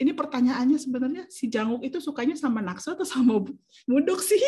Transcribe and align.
ini 0.00 0.16
pertanyaannya 0.16 0.80
sebenarnya 0.80 1.22
si 1.28 1.52
Janguk 1.52 1.84
itu 1.84 2.00
sukanya 2.00 2.32
sama 2.32 2.64
Naksu 2.64 2.96
atau 2.96 3.04
sama 3.04 3.36
Mudok 3.84 4.24
sih? 4.24 4.40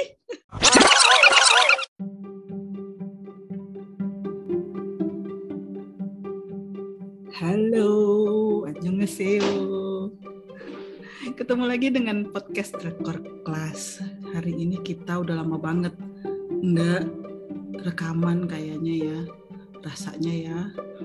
Halo, 7.37 7.93
annyeonghaseyo. 8.65 10.09
Ketemu 11.37 11.65
lagi 11.69 11.93
dengan 11.93 12.33
podcast 12.33 12.81
Rekor 12.81 13.21
Kelas. 13.45 14.01
Hari 14.33 14.57
ini 14.57 14.81
kita 14.81 15.21
udah 15.21 15.45
lama 15.45 15.61
banget 15.61 15.93
nggak 16.65 17.05
rekaman 17.85 18.49
kayaknya 18.49 18.95
ya. 19.05 19.21
Rasanya 19.85 20.33
ya, 20.33 20.59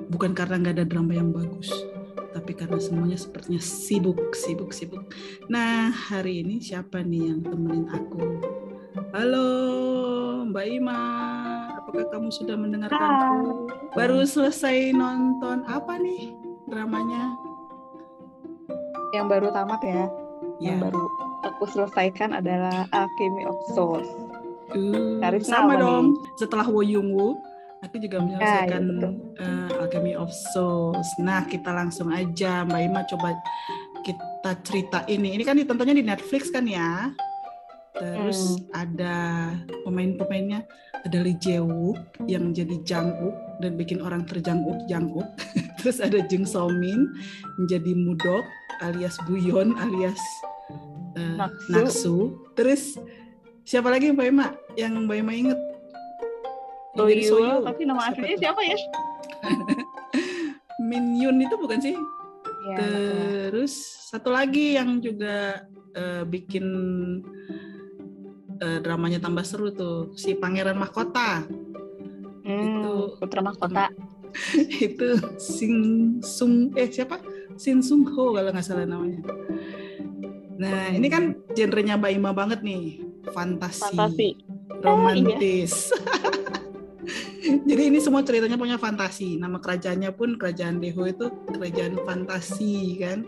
bukan 0.08 0.32
karena 0.32 0.62
nggak 0.62 0.76
ada 0.78 0.86
drama 0.86 1.18
yang 1.18 1.34
bagus, 1.34 1.74
tapi 2.48 2.64
karena 2.64 2.80
semuanya 2.80 3.20
sepertinya 3.20 3.60
sibuk, 3.60 4.32
sibuk, 4.32 4.72
sibuk. 4.72 5.04
Nah, 5.52 5.92
hari 5.92 6.48
ini 6.48 6.64
siapa 6.64 7.04
nih 7.04 7.28
yang 7.28 7.44
temenin 7.44 7.92
aku? 7.92 8.40
Halo, 9.12 9.52
Mbak 10.48 10.66
Ima. 10.80 11.04
Apakah 11.76 12.08
kamu 12.08 12.32
sudah 12.32 12.56
mendengarkanku? 12.56 13.68
Baru 14.00 14.24
selesai 14.24 14.96
nonton 14.96 15.68
apa 15.68 16.00
nih 16.00 16.40
dramanya? 16.72 17.36
Yang 19.12 19.28
baru 19.28 19.48
tamat 19.52 19.82
ya. 19.84 20.08
Ya, 20.64 20.72
Yang 20.72 20.80
baru 20.88 21.04
aku 21.52 21.64
selesaikan 21.68 22.32
adalah 22.32 22.88
Alchemy 22.96 23.44
of 23.44 23.60
Souls. 23.76 24.08
uh, 24.72 25.20
sama 25.44 25.76
dong. 25.76 26.16
Setelah 26.40 26.64
Wo 26.72 26.80
Yung 26.80 27.12
Woo, 27.12 27.36
aku 27.84 27.96
juga 28.02 28.18
menyelesaikan 28.22 28.82
iya, 28.82 28.90
betul. 28.90 29.12
uh, 29.38 29.82
Alchemy 29.86 30.14
of 30.18 30.30
Souls. 30.54 31.10
Nah, 31.22 31.46
kita 31.46 31.70
langsung 31.70 32.10
aja, 32.10 32.66
Mbak 32.66 32.82
Ima 32.82 33.02
coba 33.06 33.38
kita 34.02 34.52
cerita 34.64 35.00
ini. 35.06 35.36
Ini 35.38 35.44
kan 35.46 35.58
ditontonnya 35.58 35.96
di 35.98 36.06
Netflix 36.06 36.50
kan 36.50 36.66
ya? 36.66 37.12
Terus 37.98 38.62
Hmm. 38.62 38.86
ada 38.86 39.16
pemain-pemainnya, 39.82 40.62
ada 41.02 41.18
Lee 41.18 41.34
Jae 41.42 41.58
Wook 41.58 41.98
yang 42.30 42.54
jadi 42.54 42.78
Jang 42.86 43.10
Wook 43.18 43.34
dan 43.58 43.74
bikin 43.74 44.06
orang 44.06 44.22
terjanguk 44.22 44.78
Jang 44.86 45.10
Wook. 45.10 45.26
Terus 45.82 45.98
ada 45.98 46.22
Jung 46.30 46.46
So 46.46 46.70
Min 46.70 47.10
menjadi 47.58 47.98
Mudok 47.98 48.46
alias 48.86 49.18
Buyon 49.26 49.74
alias 49.82 50.22
uh, 51.18 51.42
Naksu. 51.42 51.74
Naksu. 51.74 52.18
Terus 52.54 53.02
siapa 53.66 53.90
lagi 53.90 54.14
Mbak 54.14 54.28
Ima 54.30 54.48
yang 54.78 54.94
Mbak 55.10 55.18
Ima 55.18 55.34
inget? 55.34 55.60
Soyul, 56.98 57.30
Soyul. 57.30 57.62
tapi 57.64 57.82
nama 57.86 58.02
Siapa 58.02 58.14
aslinya 58.18 58.38
siapa 58.42 58.62
ya? 58.66 58.78
Min 60.90 61.06
Yun 61.18 61.38
itu 61.42 61.56
bukan 61.58 61.80
sih? 61.82 61.96
Ya, 62.74 62.78
Terus 63.50 63.74
satu 64.10 64.30
lagi 64.34 64.76
yang 64.78 64.98
juga 65.02 65.62
eh, 65.94 66.24
bikin 66.26 66.66
eh, 68.62 68.80
dramanya 68.82 69.22
tambah 69.22 69.46
seru 69.46 69.70
tuh 69.74 70.14
si 70.18 70.34
Pangeran 70.38 70.78
Mahkota 70.78 71.46
hmm, 72.44 72.64
itu 72.66 72.94
Putra 73.22 73.42
Mahkota. 73.46 73.86
itu 74.90 75.08
Sing 75.42 75.74
Sung 76.22 76.74
eh 76.78 76.90
siapa 76.92 77.22
Shin 77.58 77.82
Sung 77.82 78.06
Ho 78.14 78.38
kalau 78.38 78.54
nggak 78.54 78.66
salah 78.66 78.86
namanya. 78.86 79.22
Nah 80.58 80.94
ini 80.94 81.08
kan 81.10 81.38
genrenya 81.58 81.98
Mbak 81.98 82.12
Ima 82.14 82.32
banget 82.34 82.62
nih 82.62 83.02
fantasi, 83.34 83.82
Fantasi. 83.94 84.30
romantis. 84.82 85.90
Jadi 87.64 87.84
ini 87.88 88.00
semua 88.00 88.22
ceritanya 88.22 88.56
punya 88.56 88.76
fantasi. 88.76 89.38
Nama 89.38 89.58
kerajaannya 89.58 90.12
pun 90.12 90.36
kerajaan 90.36 90.78
Deho 90.78 91.04
itu 91.04 91.26
kerajaan 91.50 91.96
fantasi 92.04 92.76
kan. 93.00 93.24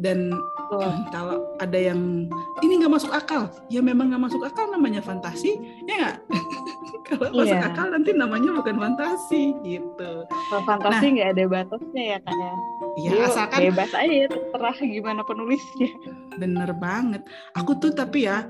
Dan 0.00 0.32
Tuh. 0.72 0.80
kalau 1.14 1.44
ada 1.58 1.76
yang 1.76 2.24
ini 2.60 2.72
nggak 2.78 2.88
masuk 2.90 3.12
akal, 3.12 3.52
ya 3.68 3.80
memang 3.80 4.08
nggak 4.08 4.22
masuk 4.26 4.40
akal 4.40 4.64
namanya 4.66 5.00
fantasi, 5.00 5.52
ya 5.84 5.94
nggak? 5.98 6.16
kalau 7.10 7.28
masuk 7.36 7.52
Iya. 7.52 7.68
akal 7.68 7.86
nanti 7.92 8.10
namanya 8.16 8.50
bukan 8.54 8.76
fantasi 8.78 9.52
gitu. 9.60 10.12
Kalau 10.24 10.62
fantasi 10.64 11.04
nggak 11.12 11.36
ada 11.36 11.44
batasnya 11.46 12.02
ya 12.16 12.18
kan 12.24 12.32
ya. 12.34 12.54
Ya 12.98 13.10
Yuk, 13.12 13.22
asalkan 13.22 13.58
bebas 13.70 13.92
aja 13.94 14.26
terserah 14.26 14.76
gimana 14.80 15.20
penulisnya. 15.22 15.90
bener 16.36 16.70
banget. 16.74 17.22
Aku 17.54 17.76
tuh 17.76 17.92
tapi 17.92 18.24
ya 18.24 18.48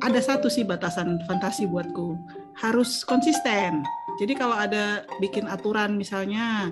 ada 0.00 0.20
satu 0.22 0.46
sih 0.46 0.62
batasan 0.62 1.18
fantasi 1.26 1.66
buatku 1.66 2.14
harus 2.56 3.02
konsisten. 3.02 3.82
Jadi 4.20 4.32
kalau 4.36 4.56
ada 4.56 5.06
bikin 5.20 5.48
aturan 5.48 5.96
misalnya, 5.96 6.68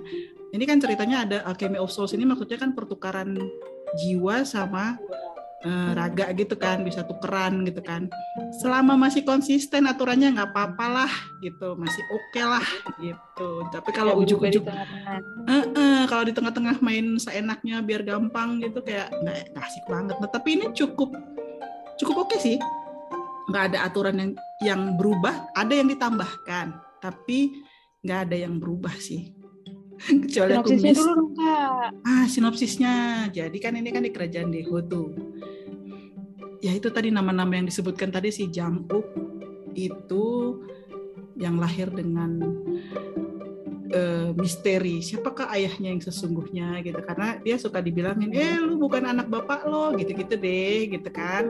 ini 0.50 0.64
kan 0.66 0.82
ceritanya 0.82 1.24
ada 1.24 1.38
Alchemy 1.46 1.78
of 1.78 1.94
Souls 1.94 2.12
ini 2.12 2.26
maksudnya 2.26 2.58
kan 2.58 2.74
pertukaran 2.74 3.38
jiwa 3.98 4.42
sama 4.46 4.98
eh, 5.66 5.90
raga 5.94 6.30
gitu 6.34 6.54
kan 6.54 6.82
bisa 6.86 7.02
tukeran 7.06 7.66
gitu 7.66 7.82
kan 7.82 8.06
selama 8.62 8.94
masih 8.96 9.26
konsisten 9.26 9.86
aturannya 9.86 10.32
nggak 10.32 10.50
apa-apa 10.54 10.86
lah 10.86 11.12
gitu 11.42 11.74
masih 11.74 12.02
oke 12.10 12.42
lah 12.42 12.66
gitu 13.02 13.48
tapi 13.70 13.90
kalau 13.92 14.14
Ya, 14.14 14.18
ujuk-ujuk. 14.26 14.62
Eh, 14.66 15.64
eh, 15.74 16.02
kalau 16.10 16.22
di 16.26 16.32
tengah-tengah 16.34 16.82
main 16.82 17.18
seenaknya 17.18 17.82
biar 17.82 18.02
gampang 18.02 18.58
gitu 18.62 18.82
kayak 18.82 19.10
nggak 19.22 19.54
asik 19.58 19.84
banget. 19.86 20.16
Nah, 20.18 20.30
tapi 20.30 20.48
ini 20.58 20.66
cukup 20.74 21.14
cukup 21.98 22.26
oke 22.26 22.36
sih. 22.42 22.58
Nggak 23.50 23.74
ada 23.74 23.78
aturan 23.90 24.14
yang 24.18 24.30
yang 24.62 24.80
berubah, 24.94 25.50
ada 25.58 25.72
yang 25.74 25.88
ditambahkan, 25.90 26.74
tapi 27.00 27.64
nggak 28.04 28.20
ada 28.28 28.36
yang 28.36 28.56
berubah 28.60 28.94
sih. 28.96 29.32
Kecuali 30.24 30.56
aku 30.56 30.72
Sinopsisnya 30.72 30.92
miss. 30.92 31.00
dulu 31.00 31.12
dong 31.12 31.32
kak. 31.36 31.88
Ah, 32.08 32.24
sinopsisnya. 32.28 32.94
Jadi 33.28 33.58
kan 33.60 33.76
ini 33.76 33.88
kan 33.92 34.04
di 34.04 34.12
kerajaan 34.12 34.48
Deho 34.48 34.80
tuh. 34.84 35.12
Ya 36.60 36.72
itu 36.76 36.88
tadi 36.92 37.08
nama-nama 37.08 37.56
yang 37.56 37.68
disebutkan 37.68 38.12
tadi 38.12 38.32
si 38.32 38.48
Jang 38.48 38.84
Uk 38.88 39.08
itu 39.72 40.60
yang 41.40 41.56
lahir 41.56 41.88
dengan 41.88 42.36
eh, 43.90 44.30
misteri 44.36 45.00
siapakah 45.00 45.48
ayahnya 45.56 45.88
yang 45.96 46.02
sesungguhnya 46.04 46.84
gitu 46.84 47.00
karena 47.00 47.40
dia 47.40 47.56
suka 47.56 47.80
dibilangin 47.80 48.28
eh 48.36 48.60
lu 48.60 48.76
bukan 48.76 49.08
anak 49.08 49.32
bapak 49.32 49.64
lo 49.64 49.96
gitu-gitu 49.96 50.36
deh 50.36 50.92
gitu 50.92 51.08
kan 51.08 51.48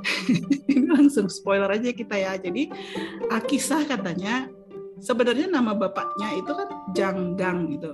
ini 0.72 0.88
langsung 0.88 1.28
spoiler 1.28 1.68
aja 1.68 1.92
kita 1.92 2.16
ya 2.16 2.40
jadi 2.40 2.72
Akisah 3.28 3.84
katanya 3.84 4.48
sebenarnya 5.00 5.48
nama 5.48 5.72
bapaknya 5.72 6.36
itu 6.36 6.52
kan 6.52 6.68
Janggang 6.92 7.66
gitu 7.72 7.90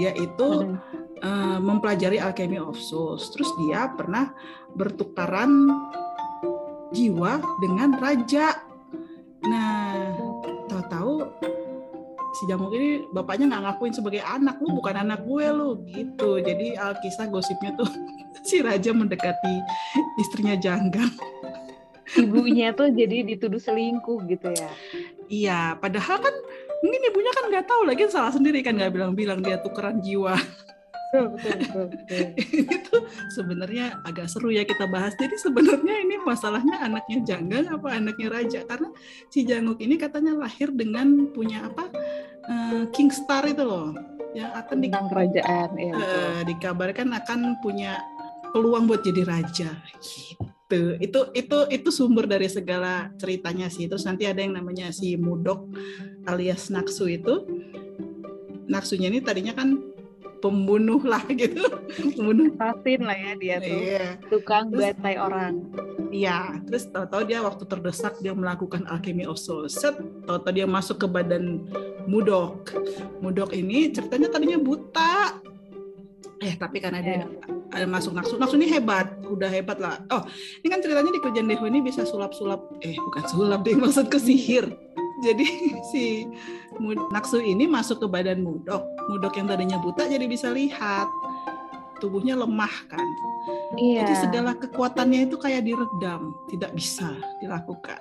dia 0.00 0.12
itu 0.16 0.48
Hmm. 0.64 0.78
eh, 1.18 1.58
mempelajari 1.58 2.22
alchemy 2.22 2.62
of 2.62 2.78
souls. 2.78 3.26
Terus 3.34 3.50
dia 3.58 3.90
pernah 3.90 4.30
bertukaran 4.78 5.66
jiwa 6.94 7.42
dengan 7.58 7.98
raja. 7.98 8.54
Nah, 9.44 10.14
tahu-tahu 10.70 11.26
si 12.38 12.42
Jamuk 12.46 12.70
ini 12.70 13.02
bapaknya 13.10 13.50
nggak 13.50 13.62
ngakuin 13.66 13.94
sebagai 13.94 14.22
anak 14.22 14.62
lu 14.62 14.78
bukan 14.78 14.94
anak 15.02 15.26
gue 15.26 15.46
lu 15.50 15.82
gitu. 15.90 16.38
Jadi 16.38 16.78
alkisah 16.78 17.26
gosipnya 17.26 17.74
tuh 17.74 17.90
si 18.48 18.62
raja 18.62 18.94
mendekati 18.94 19.54
istrinya 20.22 20.54
Janggang. 20.54 21.10
Ibunya 22.16 22.72
tuh 22.72 22.88
jadi 22.88 23.26
dituduh 23.26 23.60
selingkuh 23.60 24.24
gitu 24.30 24.48
ya. 24.54 24.70
Iya, 25.28 25.60
padahal 25.76 26.24
kan 26.24 26.34
mungkin 26.80 27.00
ibunya 27.10 27.32
kan 27.34 27.44
nggak 27.52 27.66
tahu 27.68 27.82
lagi 27.84 28.08
salah 28.08 28.32
sendiri 28.32 28.64
kan 28.64 28.78
nggak 28.78 28.94
bilang-bilang 28.94 29.44
dia 29.44 29.60
tukeran 29.60 30.00
jiwa. 30.00 30.38
Betul, 31.08 31.24
betul, 31.32 31.56
betul, 31.56 31.84
betul. 31.88 32.24
ini 32.60 32.76
tuh 32.84 33.00
sebenarnya 33.32 33.96
agak 34.04 34.28
seru 34.28 34.52
ya 34.52 34.64
kita 34.68 34.84
bahas. 34.92 35.16
Jadi 35.16 35.40
sebenarnya 35.40 36.04
ini 36.04 36.20
masalahnya 36.20 36.84
anaknya 36.84 37.24
Janggang 37.24 37.64
apa 37.72 37.96
anaknya 37.96 38.28
Raja? 38.28 38.60
Karena 38.68 38.92
si 39.32 39.48
Janguk 39.48 39.80
ini 39.80 39.96
katanya 39.96 40.36
lahir 40.36 40.68
dengan 40.68 41.32
punya 41.32 41.64
apa 41.64 41.88
eh, 42.44 42.84
King 42.92 43.08
Star 43.08 43.48
itu 43.48 43.64
loh, 43.64 43.96
yang 44.36 44.52
akan 44.52 44.76
di, 44.84 44.88
Tentang 44.92 45.08
kerajaan 45.08 45.68
ya. 45.80 45.92
betul. 45.96 46.12
eh, 46.12 46.40
dikabarkan 46.52 47.08
akan 47.24 47.40
punya 47.64 48.00
peluang 48.52 48.84
buat 48.84 49.00
jadi 49.00 49.24
raja. 49.24 49.70
Gitu. 50.00 50.47
Itu 50.68 51.32
itu 51.32 51.58
itu 51.72 51.88
sumber 51.88 52.28
dari 52.28 52.44
segala 52.46 53.08
ceritanya 53.16 53.72
sih. 53.72 53.88
Terus 53.88 54.04
nanti 54.04 54.28
ada 54.28 54.44
yang 54.44 54.52
namanya 54.52 54.92
si 54.92 55.16
Mudok 55.16 55.64
alias 56.28 56.68
Naksu 56.68 57.08
itu. 57.08 57.48
Naksunya 58.68 59.08
ini 59.08 59.24
tadinya 59.24 59.56
kan 59.56 59.80
pembunuh 60.38 61.00
lah 61.02 61.24
gitu, 61.40 61.66
pembunuh 62.14 62.52
Assassin 62.54 63.00
lah 63.00 63.16
ya 63.16 63.32
dia 63.34 63.56
tuh. 63.58 63.80
Iya, 63.80 64.06
Tukang 64.28 64.68
Terus- 64.68 64.92
bantai 64.92 65.16
orang. 65.16 65.54
iya. 66.12 66.60
Terus 66.68 66.84
tahu-tahu 66.92 67.22
dia 67.24 67.40
waktu 67.40 67.64
terdesak 67.64 68.20
dia 68.20 68.36
melakukan 68.36 68.84
alchemy 68.86 69.24
of 69.24 69.40
souls. 69.40 69.72
Set, 69.72 69.96
tahu-tahu 70.28 70.52
dia 70.52 70.68
masuk 70.68 71.00
ke 71.00 71.06
badan 71.08 71.64
Mudok. 72.04 72.76
Mudok 73.18 73.56
ini 73.56 73.88
ceritanya 73.88 74.28
tadinya 74.28 74.60
buta. 74.60 75.40
Eh, 76.38 76.54
tapi 76.54 76.76
karena 76.78 77.00
dia 77.00 77.24
Iya. 77.24 77.57
Ada 77.68 77.84
masuk 77.84 78.16
naksu, 78.16 78.40
naksu 78.40 78.56
ini 78.56 78.68
hebat, 78.72 79.12
udah 79.28 79.48
hebat 79.48 79.76
lah. 79.76 80.00
Oh, 80.08 80.24
ini 80.64 80.68
kan 80.72 80.80
ceritanya 80.80 81.12
di 81.12 81.20
kerjaan 81.20 81.48
Deho 81.48 81.64
ini 81.68 81.84
bisa 81.84 82.04
sulap-sulap, 82.04 82.80
eh 82.80 82.96
bukan 82.96 83.24
sulap 83.28 83.60
deh, 83.60 83.76
maksudku 83.82 84.16
sihir. 84.16 84.72
Jadi 85.18 85.46
si 85.90 86.24
naksu 87.10 87.42
ini 87.42 87.66
masuk 87.66 88.00
ke 88.02 88.06
badan 88.06 88.40
Mudok. 88.40 88.86
Mudok 89.10 89.34
yang 89.36 89.50
tadinya 89.50 89.76
buta 89.78 90.06
jadi 90.06 90.24
bisa 90.24 90.48
lihat. 90.52 91.08
tubuhnya 91.98 92.38
lemah 92.38 92.70
kan. 92.86 93.02
Iya. 93.74 94.06
Jadi 94.06 94.14
segala 94.22 94.54
kekuatannya 94.54 95.26
itu 95.26 95.34
kayak 95.34 95.66
diredam, 95.66 96.30
tidak 96.46 96.70
bisa 96.70 97.10
dilakukan. 97.42 97.98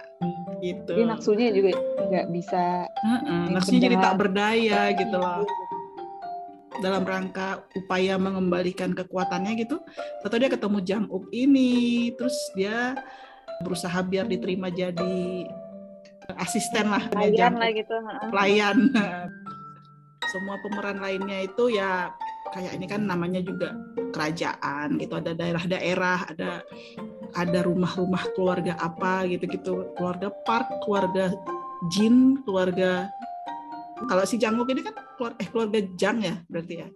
Gitu. 0.62 0.86
Jadi 0.86 1.02
nafsunya 1.02 1.50
juga 1.50 1.74
nggak 2.06 2.30
bisa 2.30 2.86
Heeh, 2.86 3.42
Yang 3.50 3.54
nafsunya 3.58 3.82
jadi 3.90 3.98
tak 3.98 4.16
berdaya 4.22 4.82
gitu 4.94 5.18
loh. 5.18 5.42
Dalam 6.84 7.04
rangka 7.04 7.66
upaya 7.74 8.16
mengembalikan 8.22 8.94
kekuatannya 8.94 9.58
gitu. 9.58 9.82
Atau 10.22 10.38
dia 10.38 10.50
ketemu 10.52 10.78
Jang 10.86 11.06
Uk 11.10 11.30
ini, 11.34 12.12
terus 12.16 12.38
dia 12.54 12.94
berusaha 13.66 13.98
biar 14.06 14.30
diterima 14.30 14.70
jadi 14.70 15.48
asisten 16.38 16.92
lah 16.92 17.04
Jang 17.34 17.56
lah 17.58 17.72
gitu. 17.72 17.96
pelayan. 18.30 18.78
Semua 20.32 20.60
pemeran 20.60 21.00
lainnya 21.00 21.48
itu 21.48 21.72
ya 21.72 22.12
kayak 22.52 22.76
ini 22.76 22.86
kan 22.88 23.08
namanya 23.08 23.40
juga 23.40 23.72
kerajaan 24.12 25.00
gitu, 25.00 25.14
ada 25.16 25.32
daerah-daerah, 25.32 26.20
ada 26.36 26.52
ada 27.36 27.60
rumah-rumah 27.64 28.24
keluarga 28.36 28.76
apa 28.80 29.24
gitu-gitu, 29.28 29.96
keluarga 29.96 30.28
Park, 30.44 30.84
keluarga 30.84 31.32
Jin, 31.94 32.42
keluarga 32.44 33.08
kalau 34.06 34.24
si 34.30 34.38
Janguk 34.38 34.70
ini 34.70 34.86
kan 34.86 34.94
keluar 35.18 35.34
eh 35.42 35.48
keluarga 35.50 35.80
Jang 35.98 36.22
ya 36.22 36.38
berarti 36.46 36.74
ya. 36.86 36.88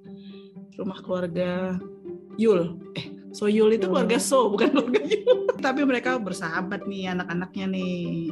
Rumah 0.77 0.99
keluarga 1.01 1.81
Yul. 2.37 2.77
Eh, 2.93 3.05
So 3.31 3.47
Yul 3.47 3.79
itu 3.79 3.89
keluarga 3.89 4.21
So 4.21 4.51
bukan 4.53 4.69
keluarga 4.69 5.01
Yul. 5.01 5.49
Tapi 5.65 5.81
mereka 5.81 6.21
bersahabat 6.21 6.85
nih 6.85 7.17
anak-anaknya 7.17 7.65
nih. 7.73 8.29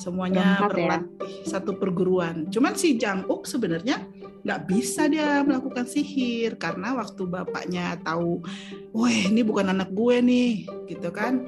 Semuanya 0.00 0.56
ya. 0.56 0.68
berlatih 0.72 1.44
satu 1.44 1.76
perguruan. 1.76 2.48
Cuman 2.48 2.72
si 2.80 2.96
Jang 2.96 3.28
Uk 3.28 3.44
sebenarnya 3.44 4.00
nggak 4.42 4.60
bisa 4.66 5.06
dia 5.06 5.44
melakukan 5.46 5.86
sihir 5.86 6.58
karena 6.58 6.98
waktu 6.98 7.22
bapaknya 7.30 7.94
tahu, 8.02 8.42
weh 8.90 9.30
ini 9.30 9.46
bukan 9.46 9.70
anak 9.70 9.94
gue 9.94 10.16
nih, 10.18 10.66
gitu 10.90 11.14
kan. 11.14 11.46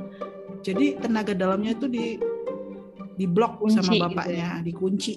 Jadi 0.63 1.03
tenaga 1.03 1.35
dalamnya 1.35 1.75
itu 1.75 1.91
di 1.91 2.21
diblok 3.15 3.59
Kunci 3.59 3.77
sama 3.77 3.87
gitu 3.89 3.97
ya. 3.97 4.05
bapaknya, 4.05 4.49
dikunci 4.61 5.13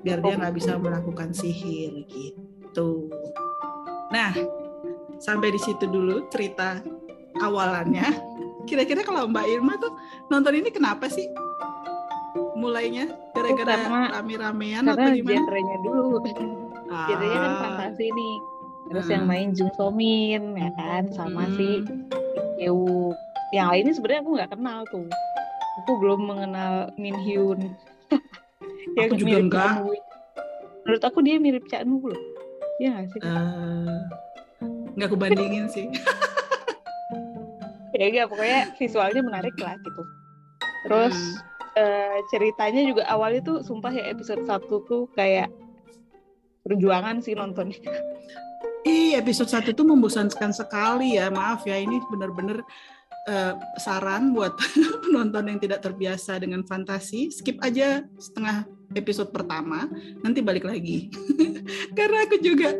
biar 0.00 0.18
dia 0.18 0.32
Oh. 0.32 0.38
nggak 0.38 0.54
bisa 0.54 0.72
melakukan 0.76 1.30
sihir 1.30 2.04
gitu. 2.06 3.12
Nah, 4.08 4.32
sampai 5.16 5.48
di 5.48 5.58
situ 5.58 5.84
dulu 5.84 6.28
cerita 6.28 6.80
awalannya. 7.38 8.04
Kira-kira 8.62 9.02
kalau 9.02 9.26
Mbak 9.26 9.46
Irma 9.48 9.74
tuh 9.76 9.92
nonton 10.28 10.54
ini 10.54 10.68
kenapa 10.68 11.06
sih? 11.06 11.26
Mulainya 12.54 13.10
gara-gara 13.32 13.74
karena- 13.76 14.10
rame-ramean 14.14 14.84
atau 14.84 14.96
Karena 14.96 15.12
gimana? 15.12 15.34
genrenya 15.34 15.76
dulu. 15.80 16.04
Genrenya 16.86 17.38
kan 17.38 17.50
Ah, 17.50 17.60
fantasi 17.60 18.06
nih. 18.06 18.36
Terus 18.84 19.04
Hmm. 19.04 19.14
yang 19.14 19.24
main 19.26 19.48
Jung 19.52 19.72
So 19.72 19.88
Min 19.88 20.54
ya 20.54 20.70
kan 20.72 21.08
sama 21.10 21.44
Hmm. 21.44 21.54
si 21.54 21.68
Yewu. 22.58 23.12
Yang 23.50 23.66
lainnya 23.68 23.92
sebenarnya 23.92 24.20
aku 24.22 24.30
nggak 24.32 24.50
kenal 24.50 24.78
tuh. 24.88 25.06
Aku 25.82 25.98
belum 25.98 26.30
mengenal 26.30 26.94
Min 26.94 27.18
Hyun. 27.18 27.74
Aku 29.02 29.18
juga 29.18 29.26
mirip 29.42 29.46
nggak. 29.50 29.70
Cak 29.74 29.82
Nu. 29.82 29.94
Menurut 30.82 31.02
aku 31.06 31.18
dia 31.22 31.36
mirip 31.38 31.64
Cak 31.70 31.82
Nu 31.86 32.02
loh. 32.02 32.22
Iya 32.82 32.88
nggak 32.98 33.06
sih? 33.14 33.20
eh, 33.22 33.98
nggak 34.98 35.06
aku 35.10 35.18
bandingin 35.18 35.66
sih. 35.70 35.86
ya 38.02 38.08
enggak 38.08 38.26
pokoknya 38.32 38.60
visualnya 38.80 39.22
menarik 39.22 39.54
lah 39.60 39.76
gitu 39.78 40.02
terus 40.82 41.16
eh, 41.78 42.18
ceritanya 42.32 42.82
juga 42.82 43.06
awalnya 43.06 43.40
tuh 43.44 43.56
sumpah 43.62 43.92
ya 43.94 44.10
episode 44.10 44.42
1 44.42 44.66
tuh 44.66 45.06
kayak 45.14 45.52
perjuangan 46.66 47.22
sih 47.22 47.38
nontonnya 47.38 47.78
Ih, 48.82 49.14
episode 49.14 49.46
1 49.46 49.78
tuh 49.78 49.86
membosankan 49.86 50.50
sekali 50.50 51.14
ya. 51.14 51.30
Maaf 51.30 51.62
ya, 51.62 51.78
ini 51.78 52.02
benar-benar 52.10 52.66
eh, 53.28 53.54
saran 53.78 54.34
buat 54.34 54.56
penonton 55.06 55.50
yang 55.50 55.58
tidak 55.60 55.84
terbiasa 55.84 56.38
dengan 56.42 56.66
fantasi. 56.66 57.30
Skip 57.30 57.58
aja 57.62 58.02
setengah 58.18 58.66
episode 58.92 59.32
pertama, 59.32 59.88
nanti 60.20 60.44
balik 60.44 60.68
lagi. 60.68 61.08
Karena 61.96 62.28
aku 62.28 62.36
juga 62.40 62.76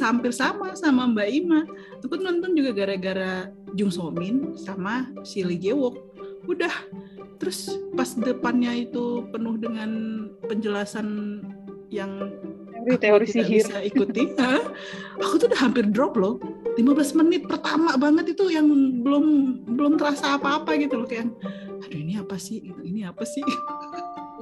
hampir 0.00 0.32
sama 0.32 0.76
sama 0.76 1.08
Mbak 1.08 1.28
Ima. 1.32 1.60
Aku 2.04 2.16
nonton 2.20 2.52
juga 2.56 2.72
gara-gara 2.76 3.48
Jung 3.76 3.92
So 3.92 4.12
Min 4.12 4.56
sama 4.60 5.08
si 5.24 5.44
Lee 5.44 5.60
Jae 5.60 5.76
Wook. 5.76 5.96
Udah. 6.48 6.72
Terus 7.40 7.76
pas 7.92 8.08
depannya 8.14 8.72
itu 8.88 9.26
penuh 9.28 9.58
dengan 9.58 9.90
penjelasan 10.48 11.40
yang 11.92 12.32
teori 12.84 12.90
aku 12.94 13.00
teori 13.00 13.26
tidak 13.26 13.46
sihir 13.48 13.64
bisa 13.64 13.78
ikuti. 13.80 14.22
Aku 15.24 15.34
tuh 15.40 15.46
udah 15.48 15.60
hampir 15.60 15.84
drop 15.88 16.18
loh. 16.18 16.36
15 16.74 17.20
menit 17.22 17.42
pertama 17.46 17.94
banget 17.94 18.34
itu 18.34 18.50
yang 18.50 18.66
belum 19.02 19.24
belum 19.78 19.92
terasa 19.94 20.34
apa-apa 20.34 20.74
gitu 20.78 20.98
loh 21.02 21.08
kayak 21.08 21.30
aduh 21.86 21.98
ini 22.00 22.18
apa 22.18 22.34
sih? 22.34 22.58
Gitu, 22.64 22.80
ini 22.82 23.06
apa 23.06 23.22
sih? 23.22 23.44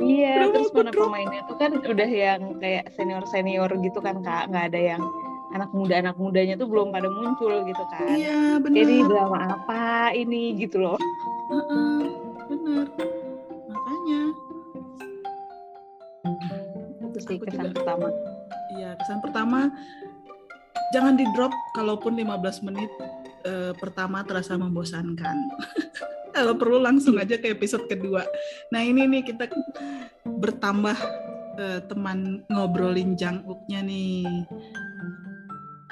Iya 0.00 0.48
terus 0.48 0.72
mana 0.72 0.88
pemainnya 0.88 1.44
tuh 1.44 1.56
kan 1.60 1.76
udah 1.76 2.08
yang 2.08 2.56
kayak 2.56 2.88
senior 2.96 3.24
senior 3.28 3.68
gitu 3.84 4.00
kan 4.00 4.24
kak. 4.24 4.48
Nggak 4.48 4.64
ada 4.72 4.80
yang 4.96 5.02
anak 5.52 5.68
muda 5.76 6.00
anak 6.00 6.16
mudanya 6.16 6.56
tuh 6.56 6.64
belum 6.64 6.88
pada 6.88 7.12
muncul 7.12 7.52
gitu 7.68 7.84
kan. 7.92 8.08
Iya 8.08 8.56
benar. 8.56 8.76
jadi 8.80 8.96
drama 9.04 9.38
apa 9.52 10.16
ini 10.16 10.56
gitu 10.56 10.80
loh. 10.80 10.98
Heeh, 11.52 12.00
benar. 12.48 12.86
Makanya. 13.68 14.22
Itu 17.12 17.18
sih 17.20 17.36
kesan 17.36 17.68
juga. 17.68 17.76
pertama. 17.76 18.08
Iya 18.72 18.90
kesan 18.96 19.18
pertama 19.20 19.60
jangan 20.92 21.16
di 21.16 21.26
drop 21.32 21.50
kalaupun 21.72 22.14
15 22.14 22.68
menit 22.68 22.92
eh, 23.48 23.72
pertama 23.80 24.22
terasa 24.22 24.54
membosankan. 24.54 25.36
Kalau 26.36 26.56
perlu 26.56 26.80
langsung 26.80 27.20
aja 27.20 27.36
ke 27.36 27.52
episode 27.52 27.84
kedua. 27.88 28.24
Nah 28.72 28.80
ini 28.80 29.04
nih 29.08 29.22
kita 29.24 29.48
bertambah 30.24 30.96
eh, 31.58 31.80
teman 31.88 32.44
ngobrolin 32.52 33.16
janguknya 33.16 33.80
nih. 33.82 34.46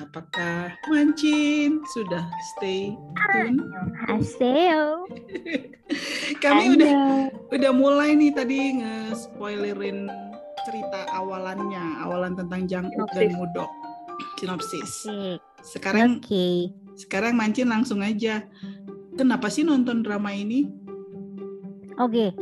Apakah 0.00 0.72
mancin 0.88 1.84
sudah 1.92 2.24
stay 2.56 2.96
tune? 3.28 3.60
Hasil. 4.08 5.04
kami 6.44 6.80
udah 6.80 7.28
udah 7.52 7.72
mulai 7.74 8.16
nih 8.16 8.32
tadi 8.32 8.80
nge-spoilerin 8.80 10.08
cerita 10.64 11.04
awalannya 11.12 12.00
awalan 12.00 12.32
tentang 12.32 12.64
jangkuk 12.64 13.08
dan 13.12 13.32
mudok 13.36 13.68
sinopsis 14.40 15.04
sekarang 15.60 16.24
Oke. 16.24 16.72
sekarang 16.96 17.36
mancin 17.36 17.68
langsung 17.68 18.00
aja 18.00 18.48
kenapa 19.20 19.52
sih 19.52 19.62
nonton 19.68 20.00
drama 20.00 20.32
ini 20.32 20.80
Oke. 22.00 22.32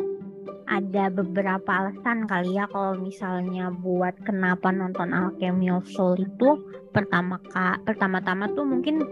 Ada 0.71 1.11
beberapa 1.11 1.67
alasan 1.67 2.31
kali 2.31 2.55
ya 2.55 2.71
kalau 2.71 2.95
misalnya 2.95 3.75
buat 3.75 4.15
kenapa 4.23 4.71
nonton 4.71 5.11
Alchemy 5.11 5.67
of 5.75 5.89
Soul 5.91 6.23
itu 6.23 6.63
pertama 6.95 7.43
kak 7.51 7.83
pertama-tama 7.83 8.47
tuh 8.55 8.63
mungkin 8.63 9.03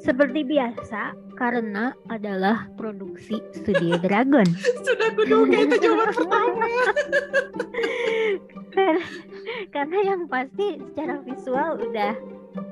seperti 0.00 0.48
biasa 0.48 1.12
karena 1.36 1.92
adalah 2.08 2.70
produksi 2.80 3.42
Studio 3.52 4.00
Dragon. 4.00 4.46
sudah 4.86 5.10
kuduga 5.12 5.58
itu 5.60 5.76
jawaban 5.76 6.08
pertama 6.22 6.66
karena, 8.72 9.04
karena 9.74 9.98
yang 10.08 10.22
pasti 10.30 10.80
secara 10.80 11.20
visual 11.20 11.68
udah 11.82 12.12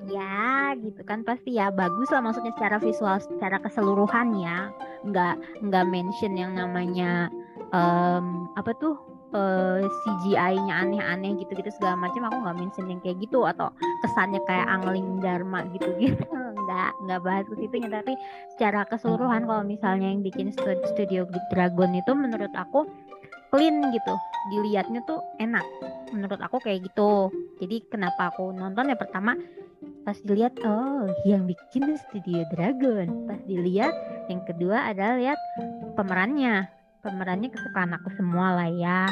ya 0.08 0.74
gitu 0.78 1.02
kan 1.06 1.22
pasti 1.24 1.56
ya. 1.56 1.72
Bagus 1.72 2.10
lah 2.12 2.20
maksudnya 2.22 2.52
secara 2.54 2.76
visual 2.78 3.16
secara 3.20 3.56
keseluruhan 3.62 4.36
ya. 4.36 4.68
Nggak 5.06 5.34
nggak 5.64 5.84
mention 5.88 6.36
yang 6.36 6.52
namanya 6.54 7.28
em, 7.72 8.46
apa 8.56 8.72
tuh 8.76 8.98
eh, 9.30 9.86
CGI-nya 9.86 10.74
aneh-aneh 10.86 11.38
gitu-gitu 11.40 11.70
segala 11.78 12.08
macam. 12.08 12.28
Aku 12.28 12.36
nggak 12.42 12.58
mention 12.58 12.86
yang 12.90 13.00
kayak 13.00 13.18
gitu 13.22 13.46
atau 13.46 13.70
kesannya 14.04 14.42
kayak 14.44 14.66
angling 14.68 15.22
dharma 15.22 15.64
gitu-gitu. 15.72 16.24
Nggak 16.60 16.90
nggak 17.02 17.20
bahas 17.26 17.46
ke 17.50 17.56
situnya. 17.66 17.88
Tapi 17.90 18.14
secara 18.54 18.86
keseluruhan 18.86 19.48
kalau 19.48 19.64
misalnya 19.66 20.06
yang 20.12 20.22
bikin 20.22 20.54
stu- 20.54 20.84
studio 20.94 21.26
Dragon 21.50 21.90
itu 21.98 22.12
menurut 22.14 22.52
aku 22.54 22.86
clean 23.50 23.90
gitu. 23.90 24.14
Dilihatnya 24.54 25.02
tuh 25.04 25.18
enak. 25.42 25.66
Menurut 26.14 26.38
aku 26.38 26.62
kayak 26.62 26.86
gitu. 26.86 27.30
Jadi 27.58 27.86
kenapa 27.90 28.30
aku 28.30 28.54
nonton? 28.54 28.90
Ya 28.90 28.96
pertama 28.98 29.34
pas 30.04 30.16
dilihat 30.26 30.56
oh 30.64 31.08
yang 31.24 31.44
bikin 31.48 31.96
studio 32.08 32.44
Dragon. 32.52 33.28
Pas 33.28 33.40
dilihat 33.44 33.94
yang 34.28 34.42
kedua 34.44 34.92
adalah 34.92 35.16
lihat 35.16 35.38
pemerannya. 35.96 36.68
Pemerannya 37.00 37.48
kesukaan 37.48 37.96
aku 37.96 38.12
semua 38.16 38.56
lah 38.60 38.68
ya. 38.68 39.08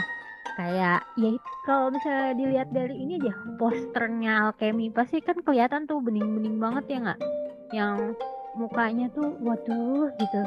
Kayak 0.58 1.06
ya 1.16 1.28
kalau 1.64 1.92
misalnya 1.94 2.34
dilihat 2.34 2.68
dari 2.74 2.96
ini 2.98 3.20
aja 3.22 3.32
posternya 3.56 4.50
Alchemy 4.50 4.90
pasti 4.90 5.22
kan 5.22 5.38
kelihatan 5.44 5.86
tuh 5.86 6.02
bening-bening 6.02 6.58
banget 6.58 6.84
ya 6.90 6.98
nggak? 7.04 7.20
Yang 7.72 7.96
mukanya 8.58 9.06
tuh 9.14 9.38
waduh 9.38 10.10
gitu. 10.18 10.42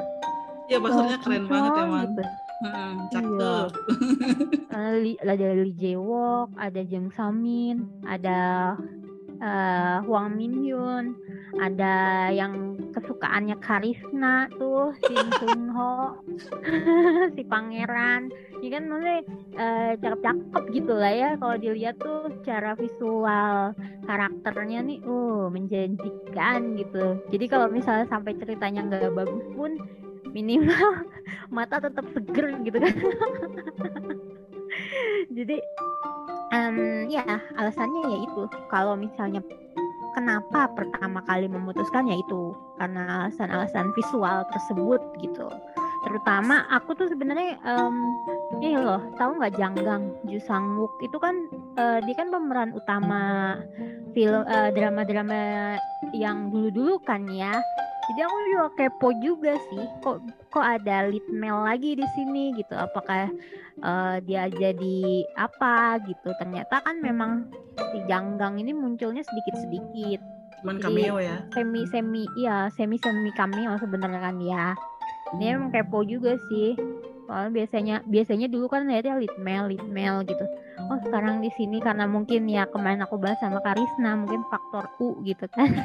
Ya 0.67 0.77
maksudnya 0.79 1.17
keren 1.23 1.45
banget 1.47 1.71
ya 1.75 1.85
man 1.87 2.03
gitu. 2.05 2.23
Hmm, 2.61 2.95
cakep. 3.09 3.67
Li- 5.01 5.17
ada 5.17 5.47
Lee 5.57 5.73
Jae 5.73 5.97
Wook, 5.97 6.53
ada 6.61 6.81
Jung 6.85 7.09
Samin, 7.17 7.89
ada 8.05 8.75
eh, 9.41 9.97
Huang 10.05 10.37
Min 10.37 10.61
Hyun, 10.61 11.17
ada 11.57 12.29
yang 12.29 12.77
kesukaannya 12.93 13.57
Karisna 13.59 14.47
tuh 14.55 14.93
si 15.01 15.15
Sung 15.41 15.73
Ho, 15.73 16.21
si 17.35 17.41
pangeran, 17.43 18.29
ya 18.61 18.69
kan 18.77 18.83
maksudnya 18.87 19.19
eh, 19.57 19.91
cakep-cakep 19.97 20.63
gitu 20.77 20.93
lah 20.93 21.11
ya 21.11 21.29
kalau 21.41 21.57
dilihat 21.57 21.97
tuh 21.97 22.29
secara 22.39 22.77
visual 22.77 23.73
karakternya 24.05 24.79
nih, 24.85 24.99
uh 25.03 25.49
menjanjikan 25.49 26.77
gitu. 26.77 27.19
Jadi 27.33 27.45
kalau 27.49 27.67
misalnya 27.67 28.05
sampai 28.07 28.37
ceritanya 28.37 28.85
nggak 28.85 29.17
bagus 29.17 29.45
pun 29.57 29.81
minimal 30.31 31.03
mata 31.55 31.81
tetap 31.81 32.05
seger 32.15 32.55
gitu 32.63 32.77
kan. 32.79 32.95
Jadi 35.37 35.57
em, 36.51 37.07
ya 37.07 37.23
alasannya 37.57 38.01
ya 38.11 38.17
itu. 38.23 38.43
Kalau 38.69 38.95
misalnya 38.99 39.41
kenapa 40.11 40.67
pertama 40.75 41.23
kali 41.23 41.47
memutuskan 41.47 42.07
ya 42.11 42.19
itu 42.19 42.51
karena 42.75 43.25
alasan-alasan 43.25 43.95
visual 43.95 44.43
tersebut 44.51 45.01
gitu. 45.23 45.47
Terutama 46.01 46.65
aku 46.73 46.97
tuh 46.97 47.07
sebenarnya 47.07 47.61
em, 47.61 47.95
ini 48.59 48.75
loh 48.77 48.99
tahu 49.15 49.37
nggak 49.39 49.55
Janggang 49.55 50.11
Ju 50.27 50.39
Sang 50.43 50.77
Wook? 50.77 50.91
Itu 51.01 51.17
kan 51.17 51.35
eh, 51.79 51.99
dia 52.03 52.15
kan 52.17 52.33
pemeran 52.33 52.75
utama 52.75 53.55
film 54.11 54.43
eh, 54.45 54.69
drama-drama 54.75 55.77
yang 56.11 56.51
dulu-dulu 56.51 56.99
kan 57.07 57.23
ya 57.31 57.55
jadi 58.09 58.19
aku 58.25 58.37
juga 58.49 58.65
kepo 58.75 59.09
juga 59.21 59.53
sih 59.69 59.83
kok 60.01 60.17
kok 60.49 60.65
ada 60.65 61.07
lead 61.07 61.23
male 61.29 61.63
lagi 61.63 61.95
di 61.95 62.07
sini 62.17 62.51
gitu. 62.57 62.73
Apakah 62.73 63.29
eh, 63.79 64.15
dia 64.25 64.49
jadi 64.49 64.99
apa 65.37 66.01
gitu. 66.03 66.33
Ternyata 66.35 66.81
kan 66.81 66.99
memang 66.99 67.47
si 67.93 67.97
Janggang 68.09 68.57
ini 68.57 68.73
munculnya 68.73 69.21
sedikit-sedikit. 69.21 70.19
Cuman 70.61 70.77
Jadi- 70.77 70.85
cameo 70.85 71.15
ya. 71.17 71.37
semi 71.53 71.81
semi 71.87 72.23
ya 72.37 72.67
semi 72.73 72.97
semi 72.99 73.31
cameo 73.31 73.77
sebenarnya 73.77 74.19
kan 74.21 74.37
ya. 74.41 74.65
Ini 75.37 75.55
emang 75.55 75.71
kepo 75.71 76.03
juga 76.03 76.35
sih. 76.51 76.75
Soalnya 77.29 77.51
biasanya 77.53 77.95
biasanya 78.03 78.47
dulu 78.51 78.67
kan 78.67 78.83
lihatnya 78.89 79.15
lead 79.15 79.35
male 79.39 79.71
lead 79.71 79.85
male 79.87 80.27
gitu. 80.27 80.43
Oh 80.91 80.99
sekarang 80.99 81.39
di 81.39 81.47
sini 81.55 81.79
karena 81.79 82.03
mungkin 82.09 82.49
ya 82.49 82.67
kemarin 82.67 83.05
aku 83.05 83.15
bahas 83.15 83.39
sama 83.39 83.63
Karisna 83.63 84.19
mungkin 84.19 84.43
faktor 84.51 84.89
U 84.99 85.21
gitu 85.23 85.47
kan 85.53 85.69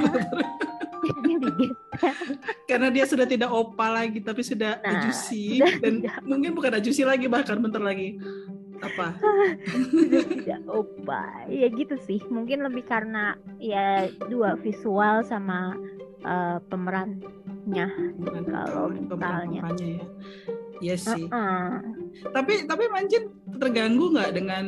Karena 2.68 2.88
dia 2.88 3.04
sudah 3.04 3.24
tidak 3.24 3.48
opa 3.48 3.90
lagi 3.92 4.20
tapi 4.20 4.40
sudah 4.40 4.78
Nah, 4.78 4.92
ajusi 5.00 5.58
sudah 5.58 5.72
dan 5.80 5.94
tidak. 6.00 6.16
mungkin 6.22 6.50
bukan 6.52 6.72
ajusi 6.76 7.02
lagi 7.02 7.26
bahkan 7.26 7.58
bentar 7.58 7.80
lagi. 7.80 8.16
Apa? 8.76 9.16
sudah 9.90 10.24
tidak 10.26 10.60
opa 10.68 11.48
ya 11.48 11.66
gitu 11.70 11.96
sih 11.98 12.20
mungkin 12.28 12.60
lebih 12.60 12.84
karena 12.84 13.32
ya 13.56 14.04
dua 14.28 14.60
visual 14.60 15.24
sama 15.24 15.72
eh, 16.20 16.58
pemerannya 16.68 17.88
Bukan 18.20 18.42
Kalau 18.46 18.92
pemeran 18.92 19.00
misalnya. 19.00 19.60
pemerannya 19.64 19.88
ya. 19.96 20.06
Iya 20.76 20.96
sih. 21.00 21.24
Heeh. 21.24 21.68
Tapi 22.30 22.68
tapi 22.68 22.84
Manjin 22.92 23.32
terganggu 23.56 24.12
nggak 24.12 24.36
dengan 24.36 24.64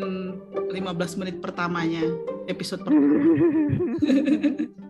15 0.72 0.72
menit 1.20 1.36
pertamanya 1.38 2.00
episode 2.48 2.80
pertama? 2.80 3.12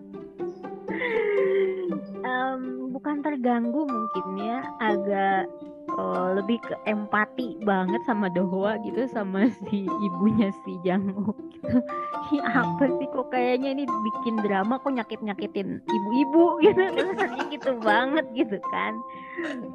bukan 2.99 3.23
terganggu 3.23 3.87
mungkin 3.87 4.27
ya 4.43 4.59
agak 4.83 5.47
eh, 5.95 6.29
lebih 6.35 6.59
ke 6.67 6.75
empati 6.91 7.63
banget 7.63 8.03
sama 8.03 8.27
Dohwa 8.27 8.75
gitu 8.83 9.07
sama 9.07 9.47
si 9.71 9.87
ibunya 9.87 10.51
si 10.67 10.75
Janguk 10.83 11.39
gitu. 11.55 11.79
Ini 12.35 12.43
apa 12.43 12.91
sih 12.99 13.07
kok 13.15 13.31
kayaknya 13.31 13.79
ini 13.79 13.85
bikin 13.87 14.43
drama 14.43 14.83
kok 14.83 14.99
nyakit 14.99 15.23
nyakitin 15.23 15.79
ibu-ibu 15.87 16.59
gitu 16.67 16.83
gitu 17.55 17.71
banget 17.79 18.27
gitu 18.35 18.59
kan. 18.75 18.99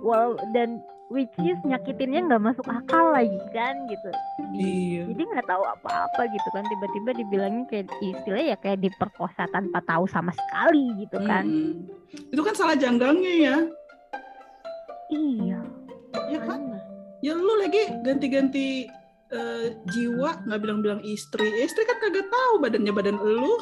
Wow 0.03 0.35
dan 0.51 0.83
which 1.13 1.31
is 1.45 1.61
nyakitinnya 1.61 2.25
nggak 2.25 2.41
masuk 2.41 2.65
akal 2.65 3.13
lagi 3.13 3.37
kan 3.53 3.85
gitu. 3.85 4.09
Iya. 4.57 5.05
jadi 5.13 5.21
nggak 5.21 5.45
tahu 5.45 5.63
apa-apa 5.77 6.21
gitu 6.33 6.47
kan 6.49 6.65
tiba-tiba 6.65 7.09
dibilangin 7.13 7.63
kayak 7.69 7.93
istilahnya 8.01 8.47
ya 8.53 8.57
kayak 8.57 8.81
diperkosa 8.81 9.45
tanpa 9.53 9.79
tahu 9.85 10.09
sama 10.09 10.33
sekali 10.33 11.05
gitu 11.05 11.21
kan. 11.21 11.45
Mm. 11.45 12.33
Itu 12.33 12.41
kan 12.41 12.53
salah 12.57 12.73
janggangnya 12.73 13.33
ya. 13.37 13.57
Iya. 15.13 15.59
Ya 16.33 16.39
kan? 16.41 16.59
Ya 17.21 17.33
lu 17.37 17.53
lagi 17.61 17.93
ganti-ganti 18.01 18.89
eh, 19.29 19.65
jiwa 19.93 20.41
nggak 20.49 20.59
bilang-bilang 20.59 21.01
istri. 21.05 21.45
Istri 21.61 21.85
kan 21.85 21.97
kagak 22.01 22.27
tahu 22.33 22.53
badannya 22.57 22.93
badan 22.93 23.17
lu. 23.21 23.53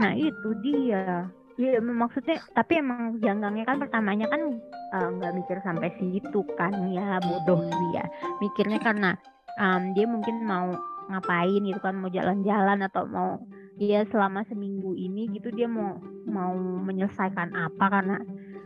Nah 0.00 0.16
itu 0.16 0.48
dia. 0.64 1.28
Iya 1.62 1.78
maksudnya 1.78 2.42
tapi 2.50 2.82
emang 2.82 3.22
janggangnya 3.22 3.62
kan 3.62 3.78
pertamanya 3.78 4.26
kan 4.26 4.58
eh, 4.90 5.08
nggak 5.14 5.32
mikir 5.38 5.62
sampai 5.62 5.94
situ 5.94 6.42
kan 6.58 6.74
ya 6.90 7.22
bodoh 7.22 7.62
dia. 7.62 8.02
Mikirnya 8.42 8.82
karena 8.82 9.14
em, 9.62 9.94
dia 9.94 10.10
mungkin 10.10 10.42
mau 10.42 10.74
ngapain 11.06 11.62
gitu 11.62 11.78
kan 11.78 11.94
mau 11.94 12.10
jalan-jalan 12.10 12.82
atau 12.82 13.06
mau 13.06 13.38
dia 13.78 14.02
selama 14.10 14.42
seminggu 14.46 14.94
ini 14.94 15.30
gitu 15.30 15.54
dia 15.54 15.70
mau 15.70 15.98
mau 16.26 16.50
menyelesaikan 16.56 17.54
apa 17.54 17.84
karena 17.86 18.16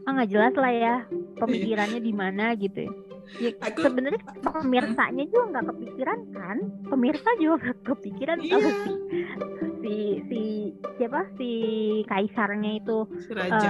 ah 0.07 0.11
nggak 0.13 0.31
jelas 0.31 0.55
lah 0.57 0.73
ya 0.73 0.95
pemikirannya 1.37 2.01
di 2.01 2.13
mana 2.17 2.57
gitu. 2.57 2.89
Ya, 3.43 3.51
Aku 3.59 3.83
sebenarnya 3.83 4.23
pemirsanya 4.39 5.27
juga 5.27 5.59
nggak 5.59 5.67
kepikiran 5.75 6.19
kan 6.31 6.57
pemirsa 6.87 7.27
juga 7.43 7.59
nggak 7.59 7.79
kepikiran 7.83 8.39
Iya. 8.39 8.51
kalau 8.55 8.71
si 8.87 8.93
si 9.87 9.97
si 10.27 10.43
siapa? 10.99 11.31
Si 11.39 11.51
kaisarnya 12.11 12.83
itu 12.83 13.07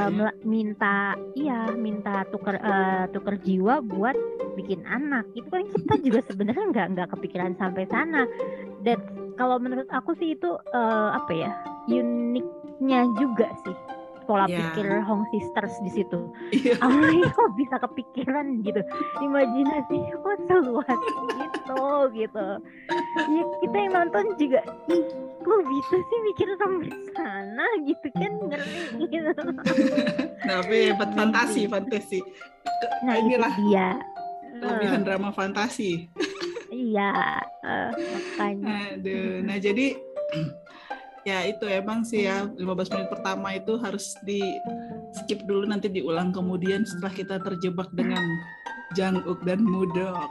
si 0.08 0.16
mela- 0.16 0.40
minta 0.48 1.12
iya 1.36 1.68
minta 1.76 2.24
tuker 2.32 2.56
eh, 2.56 3.04
tuker 3.12 3.36
jiwa 3.44 3.84
buat 3.84 4.16
bikin 4.56 4.80
anak. 4.88 5.28
Itu 5.36 5.52
kan 5.52 5.68
kita 5.68 5.94
juga 6.00 6.24
sebenarnya 6.24 6.64
nggak 6.72 6.86
nggak 6.96 7.08
kepikiran 7.12 7.52
sampai 7.60 7.84
sana. 7.92 8.24
Dan 8.80 8.96
kalau 9.36 9.60
menurut 9.60 9.86
aku 9.92 10.16
sih 10.16 10.32
itu 10.32 10.48
eh, 10.72 11.08
apa 11.12 11.32
ya 11.36 11.52
uniknya 11.86 13.12
juga 13.20 13.52
sih 13.60 13.76
pola 14.26 14.44
Ya. 14.46 14.74
pikir 14.74 14.86
Hong 15.02 15.24
Sisters 15.30 15.72
di 15.80 15.90
situ. 15.92 16.18
Iya. 16.50 16.74
awalnya 16.84 17.30
kok 17.30 17.50
bisa 17.54 17.76
kepikiran 17.78 18.60
gitu. 18.60 18.82
Imajinasinya 19.22 20.14
kok 20.18 20.36
seluas 20.44 21.00
itu 21.38 21.82
gitu. 22.12 22.46
Ya 23.26 23.42
kita 23.62 23.76
yang 23.78 23.92
nonton 23.94 24.24
juga 24.36 24.60
ih 24.90 25.02
kok 25.40 25.60
bisa 25.62 25.96
sih 25.96 26.18
mikir 26.26 26.48
sampai 26.58 26.90
sana? 27.12 27.66
Gitu 27.82 28.06
kan 28.12 28.32
ngeri 28.44 28.78
gitu. 29.06 29.30
Tapi 30.50 30.76
hebat 30.90 31.10
fantasi, 31.12 31.60
fantasi. 31.66 32.18
Ke- 32.20 32.90
nah 33.02 33.14
inilah 33.14 33.52
dia. 33.62 33.88
kelebihan 34.56 35.04
drama 35.04 35.28
fantasi. 35.30 36.08
iya 36.72 37.12
eh, 37.60 37.92
makanya. 37.92 38.96
Aduh, 38.96 39.38
nah 39.46 39.60
jadi 39.60 40.00
ya 41.26 41.42
itu 41.42 41.66
emang 41.66 42.06
sih 42.06 42.22
ya 42.24 42.46
15 42.54 42.62
menit 42.94 43.08
pertama 43.10 43.58
itu 43.58 43.74
harus 43.76 44.14
di 44.22 44.38
skip 45.12 45.42
dulu 45.42 45.66
nanti 45.66 45.90
diulang 45.90 46.30
kemudian 46.30 46.86
setelah 46.86 47.10
kita 47.12 47.36
terjebak 47.42 47.90
dengan 47.90 48.22
Janguk 48.94 49.42
dan 49.42 49.66
Mudok. 49.66 50.30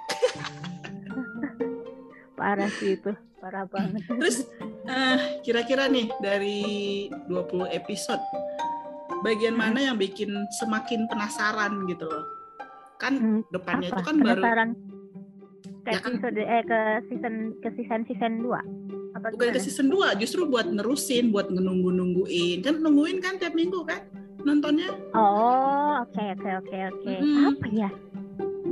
parah 2.39 2.71
sih 2.79 2.95
itu 2.95 3.11
parah 3.39 3.67
banget 3.67 4.03
Terus 4.07 4.47
eh, 4.87 5.17
kira-kira 5.43 5.87
nih 5.87 6.07
dari 6.19 6.59
20 7.27 7.67
episode 7.71 8.23
bagian 9.19 9.55
mana 9.55 9.81
yang 9.81 9.97
bikin 9.97 10.31
semakin 10.55 11.07
penasaran 11.11 11.83
gitu 11.87 12.07
loh? 12.07 12.23
Kan 12.95 13.19
Hmm, 13.19 13.41
depannya 13.51 13.91
apa 13.91 13.99
itu 13.99 14.01
kan 14.07 14.15
baru 14.19 14.39
penasaran 14.39 14.69
ke 15.83 15.91
Ya 15.91 15.99
kan? 15.99 16.11
episode 16.17 16.39
eh 16.39 16.63
ke 16.63 16.79
season 17.11 17.35
ke 17.59 17.67
season 17.75 18.01
season 18.07 18.33
2 18.41 18.84
apa 19.15 19.31
bukan 19.31 19.47
ke 19.47 19.57
gimana? 19.57 19.63
season 19.63 19.87
2 19.87 20.19
justru 20.21 20.41
buat 20.45 20.67
nerusin 20.67 21.31
buat 21.31 21.47
nunggu-nungguin 21.47 22.59
kan 22.59 22.75
nungguin 22.83 23.23
kan 23.23 23.39
tiap 23.39 23.55
minggu 23.55 23.87
kan 23.87 24.03
nontonnya 24.43 24.91
Oh, 25.15 26.03
oke 26.03 26.21
oke 26.35 26.49
oke 26.59 26.77
oke. 26.91 27.13
Apa 27.23 27.65
ya? 27.71 27.89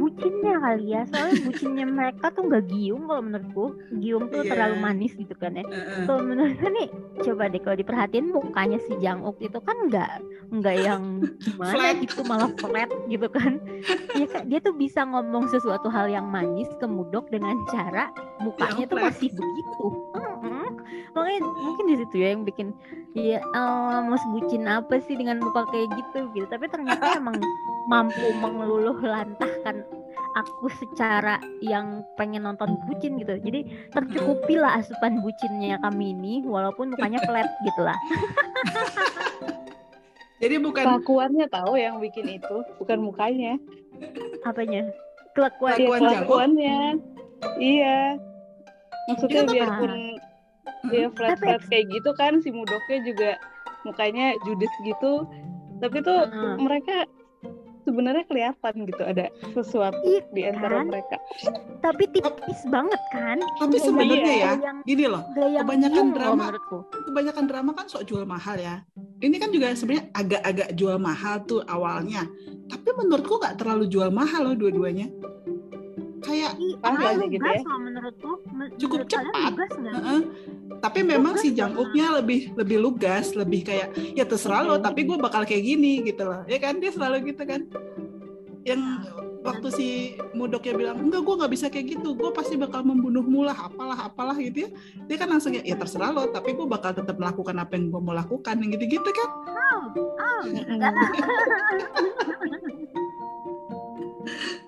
Bucinnya 0.03 0.59
kali 0.59 0.85
ya. 0.89 1.01
Soalnya 1.07 1.39
bucinnya 1.41 1.85
mereka 1.87 2.25
tuh 2.29 2.43
nggak 2.43 2.63
giung 2.67 3.07
kalau 3.07 3.23
menurutku. 3.23 3.65
Giung 3.97 4.27
tuh 4.27 4.43
Iya. 4.43 4.51
terlalu 4.51 4.75
manis 4.77 5.15
gitu 5.15 5.31
kan 5.33 5.55
ya. 5.55 5.63
Heeh. 5.63 6.03
Kalau 6.03 6.21
menurutku 6.21 6.67
nih, 6.67 6.87
coba 7.23 7.43
deh 7.47 7.57
kalau 7.57 7.77
diperhatiin 7.77 8.27
mukanya 8.27 8.79
si 8.81 8.93
Jang 8.99 9.23
Uk 9.23 9.39
itu 9.39 9.55
kan 9.57 9.77
nggak 9.87 10.11
nggak 10.51 10.75
yang 10.77 11.03
gimana 11.39 11.95
gitu 11.97 12.21
malah 12.23 12.51
flat 12.53 12.91
gitu 13.07 13.27
kan. 13.27 13.63
Dia, 14.13 14.27
kan- 14.27 14.45
dia 14.45 14.59
tuh 14.59 14.75
bisa 14.75 15.01
ngomong 15.01 15.47
sesuatu 15.47 15.87
hal 15.87 16.05
yang 16.05 16.27
manis 16.27 16.67
ke 16.77 16.85
Mudok 16.85 17.25
dengan 17.27 17.57
cara 17.65 18.11
mukanya 18.39 18.83
Yang 18.83 18.89
tuh 18.89 18.97
flat. 18.99 19.07
masih 19.09 19.29
begitu. 19.31 19.85
Makanya 21.13 21.39
mungkin 21.45 21.85
di 21.87 21.95
situ 21.97 22.15
ya 22.17 22.33
yang 22.33 22.43
bikin 22.43 22.73
Iya, 23.13 23.39
eh, 23.39 23.97
mau 24.01 24.17
sebutin 24.17 24.65
apa 24.65 24.97
sih 24.99 25.13
dengan 25.13 25.37
muka 25.37 25.69
kayak 25.69 25.93
gitu 25.93 26.25
gitu. 26.33 26.45
Tapi 26.47 26.65
ternyata 26.65 27.05
emang 27.21 27.37
mampu 27.85 28.33
mengeluluh 28.35 28.97
lantahkan 28.97 29.85
aku 30.33 30.65
secara 30.73 31.37
yang 31.61 32.01
pengen 32.15 32.41
nonton 32.41 32.73
bucin 32.87 33.21
gitu 33.21 33.37
jadi 33.37 33.61
tercukupi 33.93 34.57
lah 34.57 34.81
asupan 34.81 35.21
bucinnya 35.21 35.77
kami 35.77 36.09
ini 36.09 36.41
walaupun 36.41 36.89
mukanya 36.89 37.21
flat 37.21 37.45
gitu 37.61 37.81
lah 37.83 37.93
Jadi 40.41 40.59
bukan 40.59 40.83
Kelakuannya 40.83 41.47
tahu 41.47 41.79
yang 41.79 42.03
bikin 42.03 42.27
itu, 42.27 42.57
bukan 42.75 42.99
mukanya. 42.99 43.55
apanya 44.43 44.91
kelakuan 45.31 45.71
Iya, 45.71 45.87
Kelakuan 45.87 46.01
kelakuannya. 46.03 46.79
Iya. 47.55 47.99
Maksudnya 49.07 49.41
tuh- 49.47 50.12
dia 50.83 51.07
flat 51.09 51.37
Tapi- 51.37 51.47
flat 51.47 51.63
kayak 51.65 51.85
gitu 51.89 52.09
kan 52.13 52.33
si 52.39 52.49
mudoknya 52.49 52.97
juga 53.03 53.29
mukanya 53.83 54.35
judes 54.43 54.73
gitu. 54.81 55.27
Tapi 55.79 55.99
tuh 55.99 56.27
Hmm. 56.27 56.59
mereka 56.59 57.07
sebenarnya 57.83 58.23
kelihatan 58.23 58.87
gitu 58.87 59.03
ada 59.03 59.27
sesuatu 59.51 59.99
Ih, 60.01 60.23
di 60.31 60.47
antara 60.47 60.79
kan? 60.79 60.87
mereka. 60.87 61.15
tapi 61.83 62.07
tipis 62.07 62.63
banget 62.71 63.01
kan 63.11 63.35
tapi 63.59 63.75
Gaya- 63.75 63.83
sebenarnya 63.83 64.23
ya 64.23 64.31
gaya 64.55 64.63
yang- 64.63 64.79
gini 64.87 65.03
loh 65.03 65.19
kebanyakan 65.35 65.91
loh 65.99 66.15
drama- 66.15 66.47
menurutku 66.47 66.77
kebanyakan 67.03 67.43
drama 67.43 67.71
kan 67.73 67.85
sok 67.85 68.07
jual 68.07 68.23
mahal 68.23 68.55
ya. 68.55 68.87
Ini 69.19 69.35
kan 69.35 69.51
juga 69.51 69.71
sebenarnya 69.73 70.07
agak-agak 70.13 70.69
jual 70.73 70.95
mahal 70.97 71.43
tuh 71.43 71.59
awalnya. 71.65 72.23
Tapi 72.65 72.87
menurutku 72.93 73.35
nggak 73.35 73.55
terlalu 73.57 73.87
jual 73.87 74.07
mahal 74.09 74.41
loh 74.45 74.55
dua-duanya. 74.57 75.11
Kayak 76.23 76.55
ah, 76.81 76.95
aja 76.95 77.25
gitu 77.27 77.43
ya. 77.43 77.59
loh 77.67 77.79
menurutku 77.83 78.31
Men- 78.55 78.71
Cukup 78.79 79.03
menurut 79.03 79.11
cepat. 79.11 79.51
lugas 79.51 79.71
nggak? 79.75 79.93
Heeh. 79.93 80.21
tapi 80.83 80.99
memang 80.99 81.39
si 81.39 81.47
Lugas 81.51 81.59
Janguknya 81.63 82.07
lebih 82.19 82.51
lebih 82.59 82.77
lugas, 82.79 83.31
lebih 83.39 83.63
kayak 83.63 83.87
ya 84.15 84.27
terserah 84.27 84.67
lo, 84.67 84.75
tapi 84.83 85.07
gue 85.07 85.15
bakal 85.15 85.47
kayak 85.47 85.63
gini 85.63 86.03
gitu 86.03 86.27
loh. 86.27 86.43
Ya 86.47 86.59
kan 86.59 86.79
dia 86.79 86.91
selalu 86.91 87.31
gitu 87.31 87.43
kan. 87.47 87.63
Yang 88.67 88.81
waktu 89.43 89.67
si 89.75 89.87
Mudoknya 90.35 90.73
bilang 90.75 90.97
enggak 91.03 91.23
gue 91.23 91.35
nggak 91.39 91.51
bisa 91.51 91.67
kayak 91.71 91.99
gitu, 91.99 92.15
gue 92.15 92.31
pasti 92.35 92.55
bakal 92.59 92.83
membunuhmu 92.83 93.43
lah, 93.47 93.55
apalah 93.67 93.95
apalah 94.07 94.35
gitu 94.39 94.67
ya. 94.67 94.69
Dia 95.07 95.17
kan 95.19 95.29
langsung 95.31 95.55
ya, 95.55 95.63
ya 95.63 95.75
terserah 95.79 96.11
lo, 96.11 96.27
tapi 96.31 96.51
gue 96.55 96.67
bakal 96.67 96.91
tetap 96.95 97.15
melakukan 97.15 97.55
apa 97.59 97.75
yang 97.79 97.91
gue 97.91 98.01
mau 98.03 98.15
lakukan, 98.15 98.55
yang 98.59 98.71
gitu-gitu 98.75 99.07
kan. 99.11 99.29
Oh, 99.55 99.83
Mm-mm. 100.47 100.79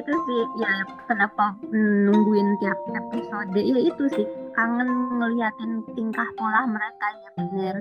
itu 0.00 0.12
sih. 0.26 0.42
Ya 0.58 0.72
kenapa 1.06 1.54
nungguin 1.70 2.56
tiap 2.58 2.78
episode? 2.96 3.52
Ya 3.54 3.78
itu 3.78 4.04
sih. 4.16 4.26
Kangen 4.56 4.88
ngeliatin 5.20 5.84
tingkah 5.94 6.26
pola 6.34 6.66
mereka 6.66 7.06
ya 7.22 7.30
bener. 7.38 7.74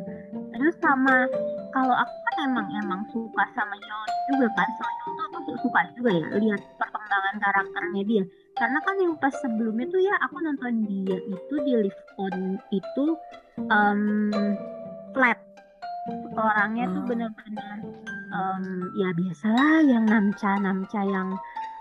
Terus 0.53 0.75
sama 0.83 1.25
kalau 1.71 1.95
aku 1.95 2.15
kan 2.29 2.35
emang 2.45 2.67
emang 2.83 3.01
suka 3.09 3.43
sama 3.55 3.75
Yol 3.79 4.07
juga 4.31 4.47
kan. 4.53 4.69
So 4.77 4.83
Yol 4.85 5.11
tuh 5.15 5.25
aku 5.31 5.53
suka 5.65 5.81
juga 5.97 6.11
ya 6.13 6.27
lihat 6.37 6.61
perkembangan 6.77 7.35
karakternya 7.41 8.03
dia. 8.05 8.23
Karena 8.59 8.79
kan 8.83 8.95
yang 8.99 9.15
pas 9.17 9.33
sebelumnya 9.39 9.87
tuh 9.87 10.01
ya 10.03 10.13
aku 10.19 10.43
nonton 10.43 10.83
dia 10.85 11.17
itu 11.17 11.55
di 11.63 11.73
live 11.87 12.01
on 12.19 12.59
itu 12.69 13.05
em, 13.71 14.01
flat. 15.15 15.39
Orangnya 16.35 16.89
tuh 16.89 17.01
Hmm. 17.05 17.09
bener-bener 17.09 17.77
em, 18.29 18.63
ya 18.97 19.09
biasalah 19.15 19.83
yang 19.85 20.05
namca-namca 20.09 21.01
yang 21.05 21.29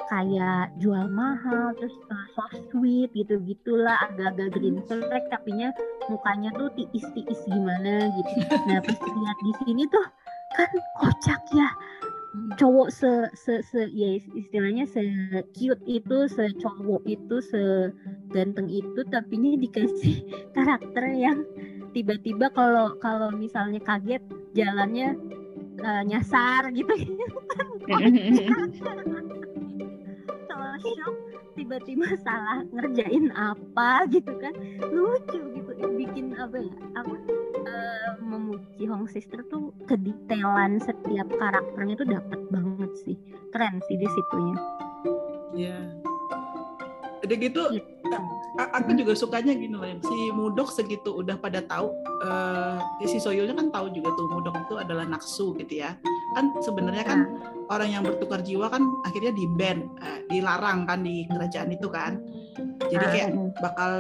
kayak 0.09 0.73
jual 0.81 1.05
mahal 1.13 1.77
terus 1.77 1.93
uh, 2.09 2.27
so 2.33 2.45
sweet 2.73 3.13
gitu 3.13 3.37
gitulah 3.45 3.97
agak-agak 4.09 4.57
green 4.57 4.81
flag 4.89 5.25
tapi 5.29 5.53
nya 5.53 5.69
mukanya 6.09 6.49
tuh 6.57 6.73
tiis-tiis 6.73 7.41
gimana 7.45 8.09
gitu. 8.17 8.33
Nah 8.69 8.81
pas 8.81 8.99
lihat 8.99 9.39
di 9.45 9.53
sini 9.65 9.85
tuh 9.89 10.07
kan 10.57 10.71
kocak 11.01 11.43
ya. 11.53 11.69
Cowok 12.57 12.89
se 12.93 13.13
se 13.37 13.61
se 13.65 13.89
ya 13.93 14.17
istilahnya 14.37 14.85
se 14.89 15.01
cute 15.57 15.85
itu 15.85 16.19
se 16.29 16.53
cowok 16.57 17.03
itu 17.09 17.37
se 17.45 17.93
ganteng 18.33 18.69
itu 18.69 19.01
tapi 19.13 19.35
nya 19.37 19.57
dikasih 19.61 20.25
karakter 20.57 21.05
yang 21.13 21.45
tiba-tiba 21.93 22.53
kalau 22.53 22.97
kalau 23.01 23.33
misalnya 23.33 23.81
kaget 23.85 24.25
jalannya 24.57 25.17
eh, 25.85 26.03
nyasar 26.09 26.73
gitu. 26.73 26.95
Kalau 27.89 28.05
shock 30.81 31.15
tiba-tiba 31.55 32.07
salah 32.25 32.63
ngerjain 32.71 33.31
apa 33.33 34.07
gitu 34.09 34.33
kan 34.39 34.55
lucu 34.89 35.39
gitu 35.55 35.71
bikin 35.95 36.35
apa 36.35 36.59
ya 36.59 36.75
apa 36.95 37.15
eh, 37.63 38.11
memuji 38.19 38.87
Hong 38.87 39.07
Sister 39.07 39.43
tuh 39.47 39.75
kedetailan 39.85 40.79
setiap 40.79 41.29
karakternya 41.33 41.95
tuh 41.95 42.09
dapat 42.09 42.41
banget 42.49 42.91
sih 43.03 43.17
keren 43.51 43.83
sih 43.85 43.97
di 43.97 44.07
situnya 44.07 44.59
Iya. 45.49 45.81
Udah 47.19 47.37
gitu, 47.37 47.63
gitu. 47.75 48.19
a- 48.57 48.73
aku 48.79 48.95
juga 48.95 49.13
sukanya 49.13 49.51
gini 49.51 49.75
loh, 49.75 49.83
si 49.83 50.31
Mudok 50.31 50.71
segitu 50.71 51.19
udah 51.19 51.35
pada 51.35 51.59
tahu, 51.61 51.91
eh, 52.23 52.79
si 53.05 53.19
Soyulnya 53.19 53.57
kan 53.57 53.73
tahu 53.73 53.91
juga 53.91 54.15
tuh 54.15 54.29
Mudok 54.29 54.55
itu 54.61 54.75
adalah 54.79 55.03
naksu 55.03 55.57
gitu 55.59 55.83
ya. 55.83 55.99
Kan 56.39 56.55
sebenarnya 56.63 57.03
kan 57.03 57.21
orang 57.67 57.91
yang 57.91 58.07
bertukar 58.07 58.39
jiwa 58.39 58.71
kan 58.71 58.79
akhirnya 59.03 59.35
di 59.35 59.43
ban, 59.59 59.91
eh, 59.99 60.23
dilarang 60.31 60.87
kan 60.87 61.03
di 61.03 61.27
kerajaan 61.27 61.75
itu 61.75 61.91
kan. 61.91 62.23
Jadi 62.87 63.05
Ah. 63.05 63.11
kayak 63.11 63.29
bakal 63.59 63.93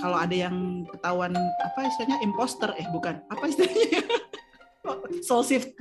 kalau 0.00 0.16
ada 0.16 0.32
yang 0.32 0.56
ketahuan 0.88 1.36
apa 1.36 1.84
istilahnya 1.84 2.24
imposter 2.24 2.72
eh 2.80 2.88
bukan 2.88 3.20
apa 3.28 3.44
istilahnya? 3.44 4.00
Soul 5.22 5.44
shift, 5.44 5.76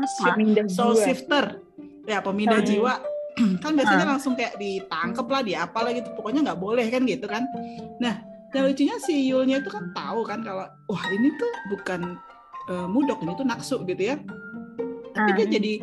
soul 0.67 0.93
shifter. 0.99 1.63
Ya 2.03 2.19
pemindah 2.19 2.59
Hmm. 2.59 2.67
jiwa. 2.67 2.93
Kan 3.63 3.79
biasanya 3.79 4.03
Ah. 4.03 4.11
langsung 4.13 4.35
kayak 4.35 4.59
ditangkep 4.59 5.25
lah 5.25 5.41
di 5.41 5.55
apa 5.55 5.79
lah 5.79 5.95
gitu. 5.95 6.11
Pokoknya 6.13 6.43
nggak 6.43 6.59
boleh 6.59 6.91
kan 6.91 7.07
gitu 7.07 7.23
kan. 7.25 7.47
Nah 8.03 8.19
yang 8.51 8.67
lucunya 8.67 8.99
si 8.99 9.31
Yulnya 9.31 9.63
itu 9.63 9.71
kan 9.71 9.95
tahu 9.95 10.27
kan 10.27 10.43
kalau 10.43 10.67
wah 10.91 11.03
ini 11.09 11.31
tuh 11.39 11.51
bukan 11.71 12.19
eh, 12.67 12.85
mudok 12.85 13.23
ini 13.23 13.31
tuh 13.33 13.47
naksu 13.47 13.81
gitu 13.87 14.11
ya 14.11 14.19
tapi 15.11 15.29
Ah. 15.31 15.35
dia 15.37 15.47
jadi 15.59 15.73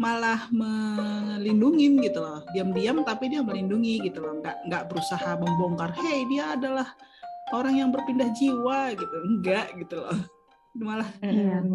malah 0.00 0.48
melindungin 0.48 2.00
gitu 2.00 2.20
loh. 2.20 2.40
Diam-diam 2.52 3.04
tapi 3.04 3.28
dia 3.28 3.44
melindungi 3.44 4.00
gitu 4.00 4.24
loh. 4.24 4.40
Nggak 4.40 4.56
nggak 4.66 4.82
berusaha 4.88 5.36
membongkar 5.36 5.92
hey 5.92 6.24
dia 6.24 6.56
adalah 6.56 6.88
orang 7.52 7.76
yang 7.76 7.90
berpindah 7.92 8.32
jiwa 8.32 8.96
gitu. 8.96 9.16
Enggak 9.28 9.76
gitu 9.76 10.00
loh. 10.00 10.16
Malah 10.72 11.10
Iya. 11.20 11.66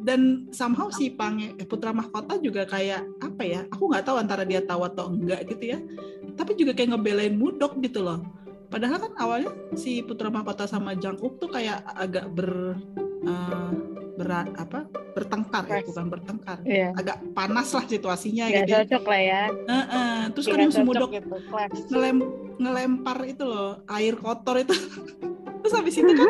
dan 0.00 0.48
somehow 0.48 0.88
si 0.88 1.12
Pange 1.12 1.52
eh, 1.60 1.66
Putra 1.68 1.92
Mahkota 1.92 2.40
juga 2.40 2.64
kayak 2.64 3.04
apa 3.20 3.42
ya 3.44 3.60
aku 3.68 3.84
nggak 3.84 4.08
tahu 4.08 4.16
antara 4.16 4.48
dia 4.48 4.64
tahu 4.64 4.82
atau 4.88 5.12
enggak 5.12 5.44
gitu 5.46 5.76
ya. 5.76 5.78
Tapi 6.34 6.56
juga 6.56 6.72
kayak 6.72 6.96
ngebelain 6.96 7.36
Mudok 7.36 7.78
gitu 7.84 8.00
loh. 8.00 8.24
Padahal 8.70 8.96
kan 8.96 9.12
awalnya 9.20 9.50
si 9.76 10.00
Putra 10.00 10.32
Mahkota 10.32 10.64
sama 10.64 10.96
Janguk 10.96 11.36
tuh 11.38 11.52
kayak 11.52 11.84
agak 11.86 12.32
ber 12.32 12.80
eh, 13.28 13.70
berat 14.20 14.52
apa 14.54 14.84
bertengkar 15.10 15.64
ya 15.64 15.80
bukan 15.82 16.06
bertengkar 16.08 16.58
Iya. 16.62 16.88
agak 16.94 17.16
panas 17.32 17.68
lah 17.70 17.84
situasinya 17.84 18.44
Nggak 18.46 18.60
gitu 18.60 18.68
ya. 18.68 18.76
cocok 18.78 19.04
lah 19.06 19.20
ya. 19.22 19.42
Heeh, 19.66 20.16
terus 20.30 20.44
Nggak 20.44 20.54
kadang 20.54 20.70
si 20.70 20.76
cocok 20.76 20.86
Mudok 20.86 21.10
gitu. 21.10 21.28
Clash. 21.48 21.78
ngelem 21.88 22.16
ngelempar 22.56 23.18
itu 23.24 23.42
loh 23.42 23.70
air 23.88 24.14
kotor 24.14 24.56
itu 24.58 24.76
terus 25.60 25.74
habis 25.74 25.92
itu 25.94 26.08
kan 26.10 26.28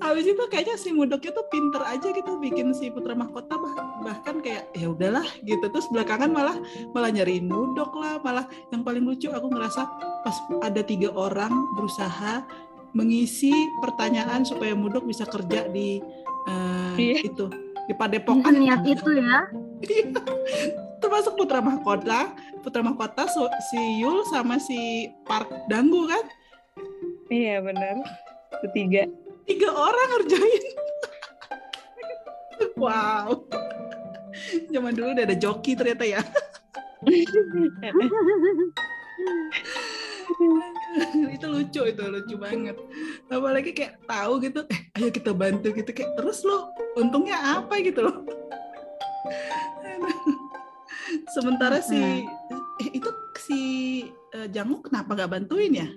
habis 0.00 0.24
itu 0.26 0.42
kayaknya 0.46 0.76
si 0.76 0.90
Mudoknya 0.90 1.28
tuh 1.30 1.44
pinter 1.46 1.82
aja 1.82 2.08
gitu 2.08 2.36
bikin 2.38 2.70
si 2.70 2.88
Putra 2.88 3.12
Mahkota 3.12 3.52
bah- 3.54 3.76
bahkan 4.02 4.38
kayak 4.38 4.68
ya 4.72 4.88
udahlah 4.88 5.24
gitu 5.42 5.60
terus 5.66 5.84
belakangan 5.86 6.28
malah 6.28 6.56
malah 6.90 7.10
nyariin 7.10 7.44
Mudok 7.44 7.92
lah 7.94 8.16
malah 8.18 8.44
yang 8.68 8.80
paling 8.80 9.02
lucu 9.02 9.28
aku 9.28 9.44
ngerasa 9.46 9.82
pas 10.20 10.36
ada 10.62 10.80
tiga 10.80 11.08
orang 11.10 11.52
berusaha 11.74 12.44
mengisi 12.90 13.52
pertanyaan 13.78 14.42
supaya 14.42 14.72
Mudok 14.72 15.04
bisa 15.04 15.22
kerja 15.24 15.68
di 15.68 16.00
eh, 16.46 16.92
Iya. 16.96 17.14
itu 17.26 17.44
di 17.84 17.92
Padepokan. 17.92 18.52
Niat 18.52 18.80
itu 18.84 19.08
ya. 19.12 19.48
Termasuk 21.00 21.32
Putra 21.34 21.58
Mahkota 21.58 22.30
Putra 22.60 22.80
Mahkota 22.80 23.24
so- 23.26 23.50
si 23.66 23.98
Yul 23.98 24.22
sama 24.28 24.56
si 24.56 25.08
Park 25.24 25.48
Danggu 25.66 26.06
kan? 26.06 26.24
Iya 27.28 27.60
benar. 27.60 28.00
Ketiga. 28.60 29.04
tiga 29.44 29.68
orang 29.68 30.06
ngerjain. 30.14 30.64
Wow. 32.76 33.48
Zaman 34.68 34.92
dulu 34.92 35.12
udah 35.12 35.24
ada 35.24 35.34
joki 35.34 35.72
ternyata 35.72 36.04
ya 36.04 36.20
itu 41.34 41.46
lucu 41.46 41.80
itu 41.86 42.02
lucu 42.02 42.34
banget 42.34 42.74
apalagi 43.28 43.70
kayak 43.70 43.98
tahu 44.04 44.38
gitu 44.40 44.60
eh 44.66 44.80
ayo 44.98 45.08
kita 45.08 45.30
bantu 45.30 45.70
gitu 45.70 45.90
kayak 45.90 46.10
terus 46.14 46.42
lo 46.42 46.70
untungnya 46.94 47.58
apa 47.58 47.78
gitu 47.78 48.02
loh 48.02 48.14
sementara 51.34 51.80
si 51.80 52.24
eh, 52.80 52.88
itu 52.92 53.08
si 53.38 53.58
eh, 54.32 54.48
Jangu 54.48 54.80
kenapa 54.80 55.14
nggak 55.14 55.30
bantuin 55.30 55.72
ya 55.76 55.88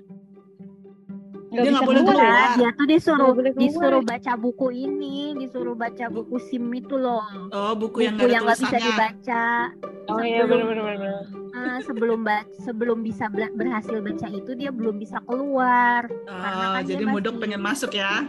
Nggak 1.54 1.64
Dia 1.64 1.70
nggak 1.70 1.86
boleh 1.86 2.02
keluar. 2.02 2.18
keluar. 2.18 2.50
Dia 2.58 2.70
tuh 2.74 2.86
disuruh 2.90 3.30
boleh 3.30 3.52
keluar. 3.54 3.62
disuruh 3.70 4.02
baca 4.02 4.34
buku 4.34 4.68
ini, 4.74 5.38
disuruh 5.38 5.76
baca 5.78 6.06
buku 6.10 6.36
SIM 6.50 6.66
itu 6.74 6.98
loh. 6.98 7.22
Oh, 7.54 7.78
buku, 7.78 8.02
Buku 8.02 8.02
yang 8.02 8.18
yang 8.26 8.42
nggak 8.42 8.58
bisa 8.58 8.74
dibaca. 8.74 9.70
Oh 10.10 10.18
iya 10.26 10.50
Sebelum- 10.50 10.66
benar-benar. 10.66 11.43
Sebelum 11.82 12.22
ba- 12.22 12.46
sebelum 12.60 13.02
bisa 13.02 13.26
berhasil 13.32 13.98
baca 13.98 14.28
itu 14.30 14.52
dia 14.54 14.70
belum 14.70 15.00
bisa 15.00 15.18
keluar. 15.24 16.06
Karena 16.28 16.66
Oh, 16.70 16.74
kan 16.78 16.84
jadi 16.86 17.04
Mudok 17.04 17.36
pengen 17.40 17.62
masuk 17.62 17.96
ya. 17.96 18.28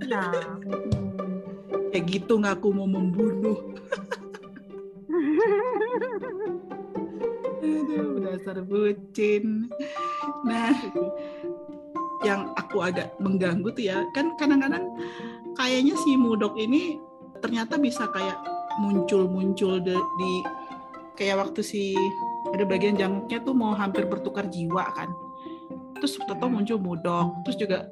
Iya. 0.00 0.22
Kayak 1.90 2.04
gitu 2.06 2.38
ngaku 2.38 2.68
mau 2.70 2.86
membunuh. 2.86 3.58
Aduh, 7.60 8.20
dasar 8.20 8.64
bucin. 8.64 9.68
Nah, 10.42 10.72
yang 12.22 12.52
aku 12.56 12.80
agak 12.80 13.12
mengganggu 13.18 13.68
tuh 13.70 13.84
ya, 13.84 14.04
kan 14.12 14.32
kadang-kadang 14.36 14.88
kayaknya 15.54 15.94
si 15.98 16.16
Mudok 16.16 16.56
ini 16.56 16.96
ternyata 17.40 17.76
bisa 17.76 18.08
kayak 18.08 18.36
muncul-muncul 18.78 19.80
de- 19.80 20.08
di 20.16 20.32
kayak 21.14 21.36
waktu 21.38 21.60
si 21.60 21.92
ada 22.50 22.64
bagian 22.66 22.98
jangkuknya 22.98 23.38
tuh 23.46 23.54
mau 23.54 23.72
hampir 23.74 24.06
bertukar 24.06 24.46
jiwa 24.50 24.84
kan. 24.94 25.10
Terus 26.00 26.16
toto 26.16 26.46
muncul 26.48 26.80
Mudok, 26.80 27.44
terus 27.44 27.56
juga 27.60 27.86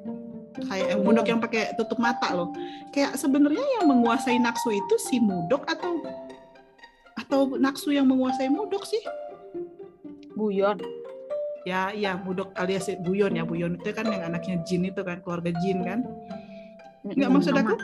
kayak 0.65 0.97
yang 0.97 1.01
Mudok 1.05 1.25
yang 1.29 1.39
pakai 1.39 1.77
tutup 1.77 2.01
mata 2.01 2.33
loh. 2.33 2.49
Kayak 2.89 3.15
sebenarnya 3.21 3.65
yang 3.79 3.85
menguasai 3.85 4.41
Naksu 4.41 4.73
itu 4.73 4.95
si 4.97 5.21
Mudok 5.21 5.69
atau 5.69 6.01
atau 7.13 7.53
Naksu 7.55 7.93
yang 7.93 8.09
menguasai 8.09 8.49
Mudok 8.49 8.83
sih? 8.83 9.03
Buyon. 10.33 10.81
Ya, 11.67 11.93
iya 11.93 12.17
Mudok 12.17 12.55
alias 12.57 12.89
Buyon 13.05 13.37
ya. 13.37 13.45
Buyon 13.45 13.77
itu 13.77 13.93
kan 13.93 14.09
yang 14.09 14.25
anaknya 14.25 14.63
Jin 14.65 14.89
itu 14.89 15.05
kan, 15.05 15.21
keluarga 15.21 15.53
Jin 15.61 15.85
kan. 15.85 16.01
Nggak 17.05 17.29
maksud 17.29 17.53
aku 17.55 17.77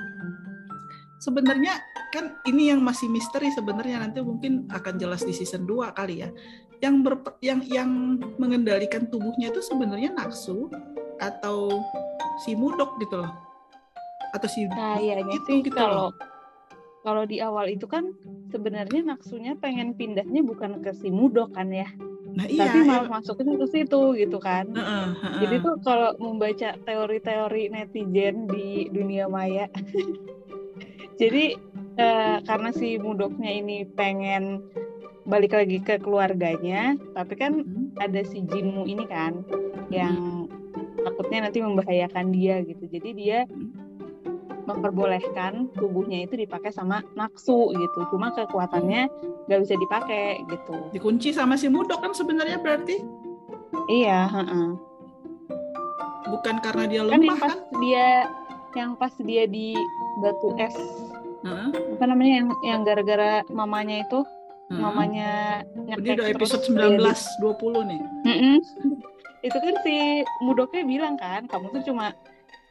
sebenarnya 1.24 1.80
kan 2.12 2.36
ini 2.48 2.72
yang 2.72 2.84
masih 2.84 3.12
misteri 3.12 3.52
sebenarnya 3.52 4.04
nanti 4.04 4.20
mungkin 4.24 4.68
akan 4.72 4.96
jelas 5.00 5.24
di 5.24 5.32
season 5.36 5.68
2 5.68 5.92
kali 5.96 6.24
ya. 6.24 6.30
Yang 6.84 6.96
berpe- 7.04 7.38
yang 7.40 7.60
yang 7.66 8.20
mengendalikan 8.40 9.08
tubuhnya 9.08 9.50
itu 9.52 9.62
sebenarnya 9.64 10.12
Naksu 10.14 10.68
atau 11.20 11.82
si 12.44 12.54
Mudok 12.54 13.00
gitu 13.00 13.24
loh. 13.24 13.32
Atau 14.36 14.48
si 14.52 14.68
Kayaknya 14.68 15.32
itu 15.32 15.46
sih 15.48 15.58
gitu 15.64 15.76
kalau 15.76 16.12
loh. 16.12 16.14
kalau 17.06 17.22
di 17.24 17.38
awal 17.38 17.70
itu 17.70 17.86
kan 17.86 18.12
sebenarnya 18.50 19.06
naksunya 19.06 19.54
pengen 19.62 19.94
pindahnya 19.94 20.42
bukan 20.42 20.82
ke 20.82 20.90
si 20.98 21.14
Mudok 21.14 21.54
kan 21.54 21.70
ya, 21.70 21.86
Nah, 22.36 22.50
iya. 22.50 22.68
tapi 22.68 22.82
malah 22.84 23.08
masuknya 23.08 23.56
ke 23.62 23.68
situ 23.70 24.02
gitu 24.18 24.42
kan. 24.42 24.68
Heeh, 24.74 25.06
heeh. 25.24 25.40
Jadi 25.46 25.56
tuh 25.62 25.76
kalau 25.86 26.18
membaca 26.18 26.74
teori-teori 26.82 27.70
netizen 27.72 28.50
di 28.50 28.90
dunia 28.90 29.30
maya, 29.30 29.70
jadi 31.22 31.56
eh, 31.96 32.38
karena 32.44 32.70
si 32.76 32.98
Mudoknya 33.00 33.54
ini 33.54 33.88
pengen 33.96 34.66
balik 35.26 35.52
lagi 35.52 35.82
ke 35.82 35.98
keluarganya, 35.98 36.94
tapi 37.12 37.34
kan 37.34 37.62
Hmm. 37.62 37.90
ada 37.98 38.22
si 38.22 38.42
Jinmu 38.42 38.86
ini 38.86 39.06
kan 39.06 39.42
yang 39.90 40.46
takutnya 41.02 41.50
nanti 41.50 41.60
membahayakan 41.60 42.30
dia 42.30 42.62
gitu. 42.62 42.86
Jadi 42.88 43.10
dia 43.12 43.40
memperbolehkan 44.66 45.70
tubuhnya 45.74 46.26
itu 46.26 46.34
dipakai 46.36 46.70
sama 46.70 47.06
naksu 47.14 47.70
gitu. 47.72 48.00
Cuma 48.10 48.34
kekuatannya 48.34 49.06
nggak 49.46 49.60
bisa 49.62 49.76
dipakai 49.76 50.42
gitu. 50.44 50.74
dikunci 50.90 51.30
sama 51.30 51.54
si 51.54 51.70
Mudok 51.70 52.02
kan 52.02 52.12
sebenarnya 52.12 52.58
berarti 52.58 52.98
Iya, 53.86 54.26
heeh. 54.26 54.68
bukan 56.26 56.58
karena 56.58 56.90
dia 56.90 57.06
kan 57.06 57.14
yang 57.14 57.22
lemah 57.22 57.38
pas 57.38 57.54
kan? 57.54 57.60
dia 57.78 58.08
yang 58.74 58.92
pas 58.98 59.14
dia 59.16 59.44
di 59.46 59.78
batu 60.18 60.58
es 60.58 60.74
Heeh, 61.46 61.70
apa 61.94 62.06
namanya 62.10 62.34
yang 62.42 62.48
yang 62.66 62.82
gara-gara 62.82 63.46
mamanya 63.48 64.02
itu 64.02 64.26
heeh. 64.68 64.80
mamanya 64.80 65.32
Ini 65.64 65.94
nyekek 65.94 66.14
udah 66.16 66.26
terus 66.32 66.52
episode 66.52 66.64
dia 66.66 66.88
19 66.90 66.98
di- 66.98 67.38
20 67.40 67.82
nih. 67.86 68.02
Mm-mm. 68.26 68.58
itu 69.48 69.58
kan 69.58 69.76
si 69.80 69.96
Mudoknya 70.40 70.82
bilang 70.84 71.16
kan 71.16 71.46
kamu 71.46 71.70
tuh 71.72 71.84
cuma 71.86 72.18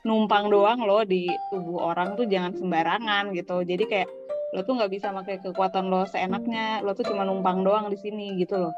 numpang 0.03 0.47
doang 0.47 0.83
loh 0.83 1.01
di 1.03 1.25
tubuh 1.49 1.81
orang 1.87 2.13
tuh 2.13 2.27
jangan 2.27 2.53
sembarangan 2.53 3.31
gitu 3.31 3.63
jadi 3.63 3.85
kayak 3.85 4.09
lo 4.51 4.61
tuh 4.61 4.75
nggak 4.75 4.91
bisa 4.91 5.09
pakai 5.11 5.39
kekuatan 5.41 5.87
lo 5.87 6.03
seenaknya 6.05 6.79
lo 6.81 6.93
tuh 6.93 7.03
cuma 7.05 7.23
numpang 7.23 7.63
doang 7.63 7.89
di 7.89 7.97
sini 7.97 8.35
gitu 8.37 8.59
loh 8.59 8.75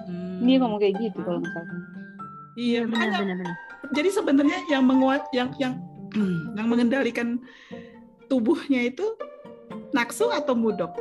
Hmm. 0.00 0.40
ini 0.40 0.56
ngomong 0.56 0.78
kayak 0.78 0.96
gitu 0.98 1.20
kalau 1.20 1.38
salah 1.40 1.70
Iya, 2.54 2.82
makanya 2.82 3.20
Benar-benar. 3.20 3.54
jadi 3.90 4.08
sebenarnya 4.10 4.58
yang 4.68 4.82
menguat 4.82 5.22
yang 5.30 5.48
yang 5.56 5.78
yang 6.56 6.66
mengendalikan 6.66 7.38
tubuhnya 8.26 8.84
itu 8.84 9.06
Naksu 9.90 10.28
atau 10.28 10.52
Mudok 10.52 10.94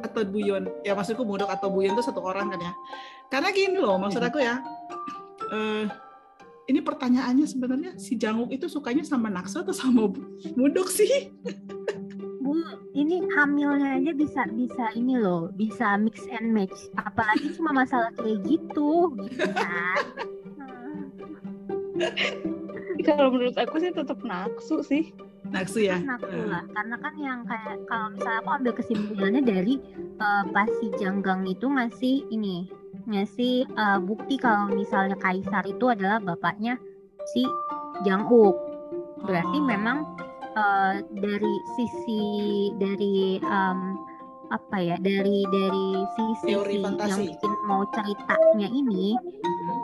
atau 0.00 0.24
Buyon. 0.24 0.68
Ya 0.82 0.96
maksudku 0.96 1.22
Mudok 1.22 1.52
atau 1.52 1.68
Buyon 1.68 1.94
itu 1.94 2.04
satu 2.04 2.24
orang 2.24 2.50
kan 2.52 2.60
ya. 2.60 2.72
Karena 3.30 3.48
gini 3.52 3.78
loh 3.78 3.96
maksud 4.00 4.20
aku 4.20 4.42
ya 4.42 4.58
eh, 5.50 5.84
ini 6.70 6.80
pertanyaannya 6.80 7.46
sebenarnya 7.50 7.90
si 7.98 8.14
Janguk 8.14 8.54
itu 8.54 8.70
sukanya 8.70 9.02
sama 9.02 9.26
Naksu 9.26 9.66
atau 9.66 9.74
sama 9.74 10.06
Mudok 10.54 10.86
sih? 10.86 11.34
Bu, 12.40 12.56
ini 12.94 13.26
hamilnya 13.34 13.98
aja 13.98 14.14
bisa 14.14 14.46
bisa 14.54 14.94
ini 14.94 15.18
loh, 15.18 15.50
bisa 15.54 15.98
mix 15.98 16.22
and 16.30 16.54
match. 16.54 16.88
Apalagi 16.94 17.52
cuma 17.58 17.74
masalah 17.74 18.14
kayak 18.16 18.40
gitu, 18.46 19.12
gitu 19.26 19.50
kan. 19.50 20.04
Kalau 23.06 23.32
menurut 23.32 23.56
aku 23.58 23.76
sih 23.82 23.92
tetap 23.92 24.22
naksu 24.24 24.80
sih 24.86 25.12
Naksu 25.50 25.82
ya 25.82 25.98
Naksu 25.98 26.46
lah, 26.46 26.62
karena 26.70 26.96
kan 27.02 27.14
yang 27.18 27.40
kayak 27.42 27.76
kalau 27.90 28.06
misalnya 28.14 28.38
aku 28.42 28.50
ambil 28.54 28.72
kesimpulannya 28.78 29.42
dari 29.42 29.74
eh, 29.98 30.44
pas 30.54 30.70
si 30.78 30.86
Janggang 30.96 31.42
itu 31.46 31.66
ngasih 31.66 32.16
ini, 32.30 32.70
ngasih 33.10 33.66
eh, 33.66 33.98
bukti 34.00 34.38
kalau 34.38 34.70
misalnya 34.70 35.18
Kaisar 35.18 35.66
itu 35.66 35.90
adalah 35.90 36.22
bapaknya 36.22 36.78
si 37.34 37.42
Janguk. 38.06 38.54
Berarti 39.26 39.58
oh. 39.58 39.66
memang 39.66 39.98
eh, 40.54 40.94
dari 41.18 41.54
sisi 41.76 42.22
dari 42.78 43.42
em, 43.42 43.80
apa 44.50 44.76
ya 44.82 44.96
dari 44.98 45.46
dari 45.46 45.86
sisi 46.18 46.50
Teori 46.50 46.74
si 46.74 46.82
fantasi. 46.82 47.10
yang 47.10 47.22
bikin 47.22 47.52
mau 47.70 47.86
ceritanya 47.88 48.66
ini 48.66 49.14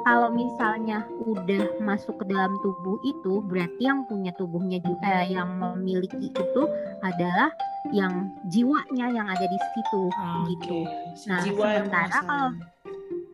kalau 0.02 0.28
misalnya 0.28 0.98
udah 1.22 1.78
masuk 1.78 2.18
ke 2.18 2.26
dalam 2.26 2.58
tubuh 2.60 2.98
itu 3.02 3.38
berarti 3.42 3.78
yang 3.80 4.02
punya 4.04 4.34
tubuhnya 4.34 4.82
juga 4.82 5.22
eh, 5.22 5.30
yang 5.30 5.46
memiliki 5.54 6.26
itu 6.26 6.62
adalah 7.00 7.54
yang 7.94 8.10
jiwanya 8.44 9.06
yang 9.08 9.26
ada 9.26 9.46
di 9.46 9.58
situ 9.70 10.02
Oke, 10.10 10.42
gitu. 10.50 10.78
si 11.14 11.30
Nah, 11.30 11.38
jiwa 11.40 11.66
yang 11.72 11.86
sementara 11.86 12.18
kalau- 12.20 12.54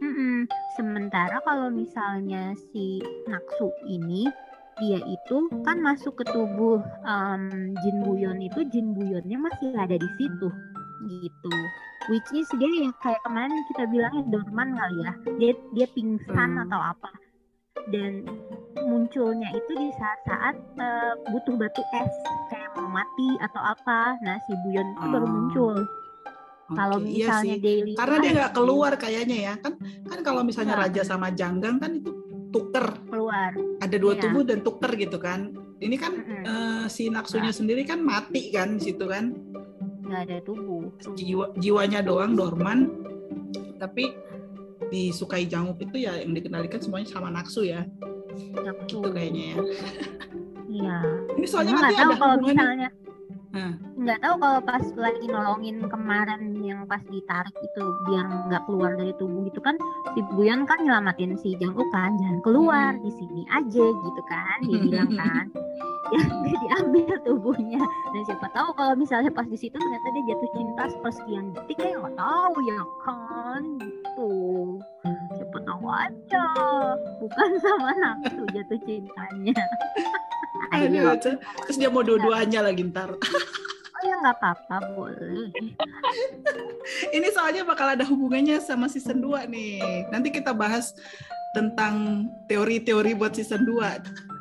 Mm-mm. 0.03 0.45
Sementara 0.75 1.37
kalau 1.41 1.71
misalnya 1.71 2.53
si 2.69 2.99
Naksu 3.25 3.71
ini 3.87 4.27
dia 4.75 4.99
itu 4.99 5.37
kan 5.63 5.79
masuk 5.79 6.17
ke 6.17 6.25
tubuh 6.27 6.81
em, 7.05 7.71
Jin 7.79 8.03
Buyon 8.03 8.41
itu 8.41 8.65
Jin 8.67 8.93
Buyonnya 8.93 9.39
masih 9.39 9.73
ada 9.73 9.95
di 9.95 10.09
situ 10.17 10.49
gitu. 11.05 11.53
Which 12.05 12.29
is 12.33 12.49
dia 12.53 12.67
yang 12.69 12.95
kayak 12.97 13.23
kemarin 13.23 13.55
kita 13.69 13.85
bilangnya 13.87 14.23
dorman 14.29 14.69
kali 14.73 14.97
ya. 15.01 15.13
Dia 15.37 15.53
dia 15.73 15.87
pingsan 15.89 16.51
Hmm. 16.53 16.65
atau 16.65 16.81
apa. 16.81 17.11
Dan 17.89 18.27
munculnya 18.81 19.49
itu 19.51 19.73
di 19.73 19.89
saat-saat 19.93 20.57
eh, 20.77 21.13
butuh 21.29 21.55
batu 21.57 21.83
es 21.97 22.15
kayak 22.49 22.75
mau 22.75 22.89
mati 22.89 23.29
atau 23.41 23.63
apa. 23.65 24.19
Nah 24.21 24.37
si 24.41 24.53
Buyon 24.61 24.89
itu 24.91 25.07
baru 25.09 25.25
Oh. 25.25 25.31
muncul. 25.31 25.77
Kalau 26.73 26.97
Oke, 26.97 27.11
iya 27.11 27.27
misalnya 27.29 27.53
sih. 27.53 27.61
daily 27.61 27.93
karena 27.93 28.17
dia 28.19 28.31
nggak 28.33 28.55
keluar 28.55 28.93
kayaknya 28.97 29.37
ya 29.43 29.55
kan 29.59 29.73
kan 30.03 30.19
kalau 30.23 30.41
misalnya 30.41 30.75
Iya. 30.75 30.83
raja 30.83 31.03
sama 31.05 31.29
janggang 31.31 31.77
kan 31.77 31.93
itu 31.93 32.11
tuker 32.49 32.87
keluar. 33.05 33.53
ada 33.79 33.97
dua 33.97 34.13
Iya. 34.13 34.23
tubuh 34.23 34.43
dan 34.43 34.59
tuker 34.61 34.93
gitu 34.95 35.17
kan 35.17 35.53
ini 35.79 35.97
kan 35.97 36.13
Mm-mm. 36.15 36.43
eh, 36.43 36.85
si 36.87 37.09
naksunya 37.09 37.49
sendiri 37.51 37.83
kan 37.83 38.01
mati 38.01 38.49
kan 38.49 38.73
di 38.73 38.89
situ 38.89 39.05
kan 39.05 39.37
nggak 40.13 40.23
ada 40.29 40.39
tubuh. 40.45 40.93
jiwa 41.17 41.49
jiwanya 41.57 42.05
doang 42.05 42.37
dorman 42.37 42.93
tapi 43.81 44.13
disukai 44.93 45.49
janguk 45.49 45.81
itu 45.81 46.05
ya 46.05 46.21
yang 46.21 46.37
dikendalikan 46.37 46.77
semuanya 46.79 47.09
sama 47.09 47.33
naksu 47.33 47.65
ya 47.65 47.89
Naksu. 48.61 49.01
itu 49.01 49.09
kayaknya 49.09 49.45
ya 49.57 49.59
Iya. 50.73 50.97
ini 51.37 51.45
soalnya 51.49 51.73
nanti 51.77 51.97
tahu 51.97 52.05
ada 52.09 52.17
kalau 52.17 52.37
misalnya 52.41 52.89
Nah. 53.53 53.77
nggak 54.01 54.19
tahu 54.19 54.35
kalau 54.41 54.61
pas 54.65 54.81
lagi 54.97 55.29
nolongin 55.29 55.85
kemarin 55.85 56.57
yang 56.59 56.89
pas 56.89 57.05
ditarik 57.05 57.53
itu 57.53 57.83
biar 58.09 58.25
nggak 58.49 58.65
keluar 58.65 58.97
dari 58.97 59.13
tubuh 59.15 59.45
itu 59.45 59.61
kan 59.61 59.77
si 60.17 60.25
Buyon 60.33 60.65
kan 60.65 60.81
nyelamatin 60.81 61.37
si 61.37 61.53
Janguk 61.61 61.85
kan 61.93 62.17
jangan 62.17 62.41
keluar 62.41 62.97
Hmm. 62.97 63.05
di 63.05 63.13
sini 63.13 63.43
aja 63.47 63.85
gitu 63.85 64.23
kan 64.25 64.57
dia 64.63 64.79
bilang 64.81 65.13
kan. 65.21 65.47
Ya 66.13 66.21
dia 66.45 66.57
diambil 66.61 67.17
tubuhnya. 67.25 67.81
Dan 68.13 68.21
siapa 68.29 68.45
tahu 68.53 68.77
kalau 68.77 68.93
misalnya 68.93 69.33
pas 69.33 69.49
di 69.49 69.57
situ 69.57 69.73
ternyata 69.73 70.13
dia 70.13 70.25
jatuh 70.29 70.51
cinta 70.53 70.85
sepersekian 70.93 71.57
detik 71.57 71.81
ya 71.81 71.97
nggak 71.97 72.17
tahu 72.21 72.53
ya 72.69 72.81
kan 73.01 73.63
gitu. 73.81 74.31
Siapa 75.33 75.57
tahu 75.65 75.81
waduh 75.81 76.93
bukan 77.17 77.51
sama 77.65 77.97
nafsu 77.97 78.45
jatuh 78.53 78.77
cintanya 78.85 79.57
Aduh, 80.73 81.13
terus 81.69 81.77
dia 81.77 81.93
mau 81.93 82.01
dua-duanya 82.01 82.65
lagi 82.65 82.83
ntar. 82.89 83.13
oh 84.03 84.03
ya 84.03 84.15
nggak 84.19 84.37
apa-apa 84.41 84.77
boleh 84.99 85.53
Ini 87.17 87.29
soalnya 87.31 87.63
bakal 87.63 87.95
ada 87.95 88.03
hubungannya 88.03 88.59
sama 88.59 88.91
season 88.91 89.23
2 89.23 89.47
nih. 89.47 90.09
Nanti 90.11 90.35
kita 90.35 90.51
bahas 90.51 90.97
tentang 91.53 92.27
teori-teori 92.49 93.15
buat 93.15 93.37
season 93.37 93.63
2. 93.69 94.32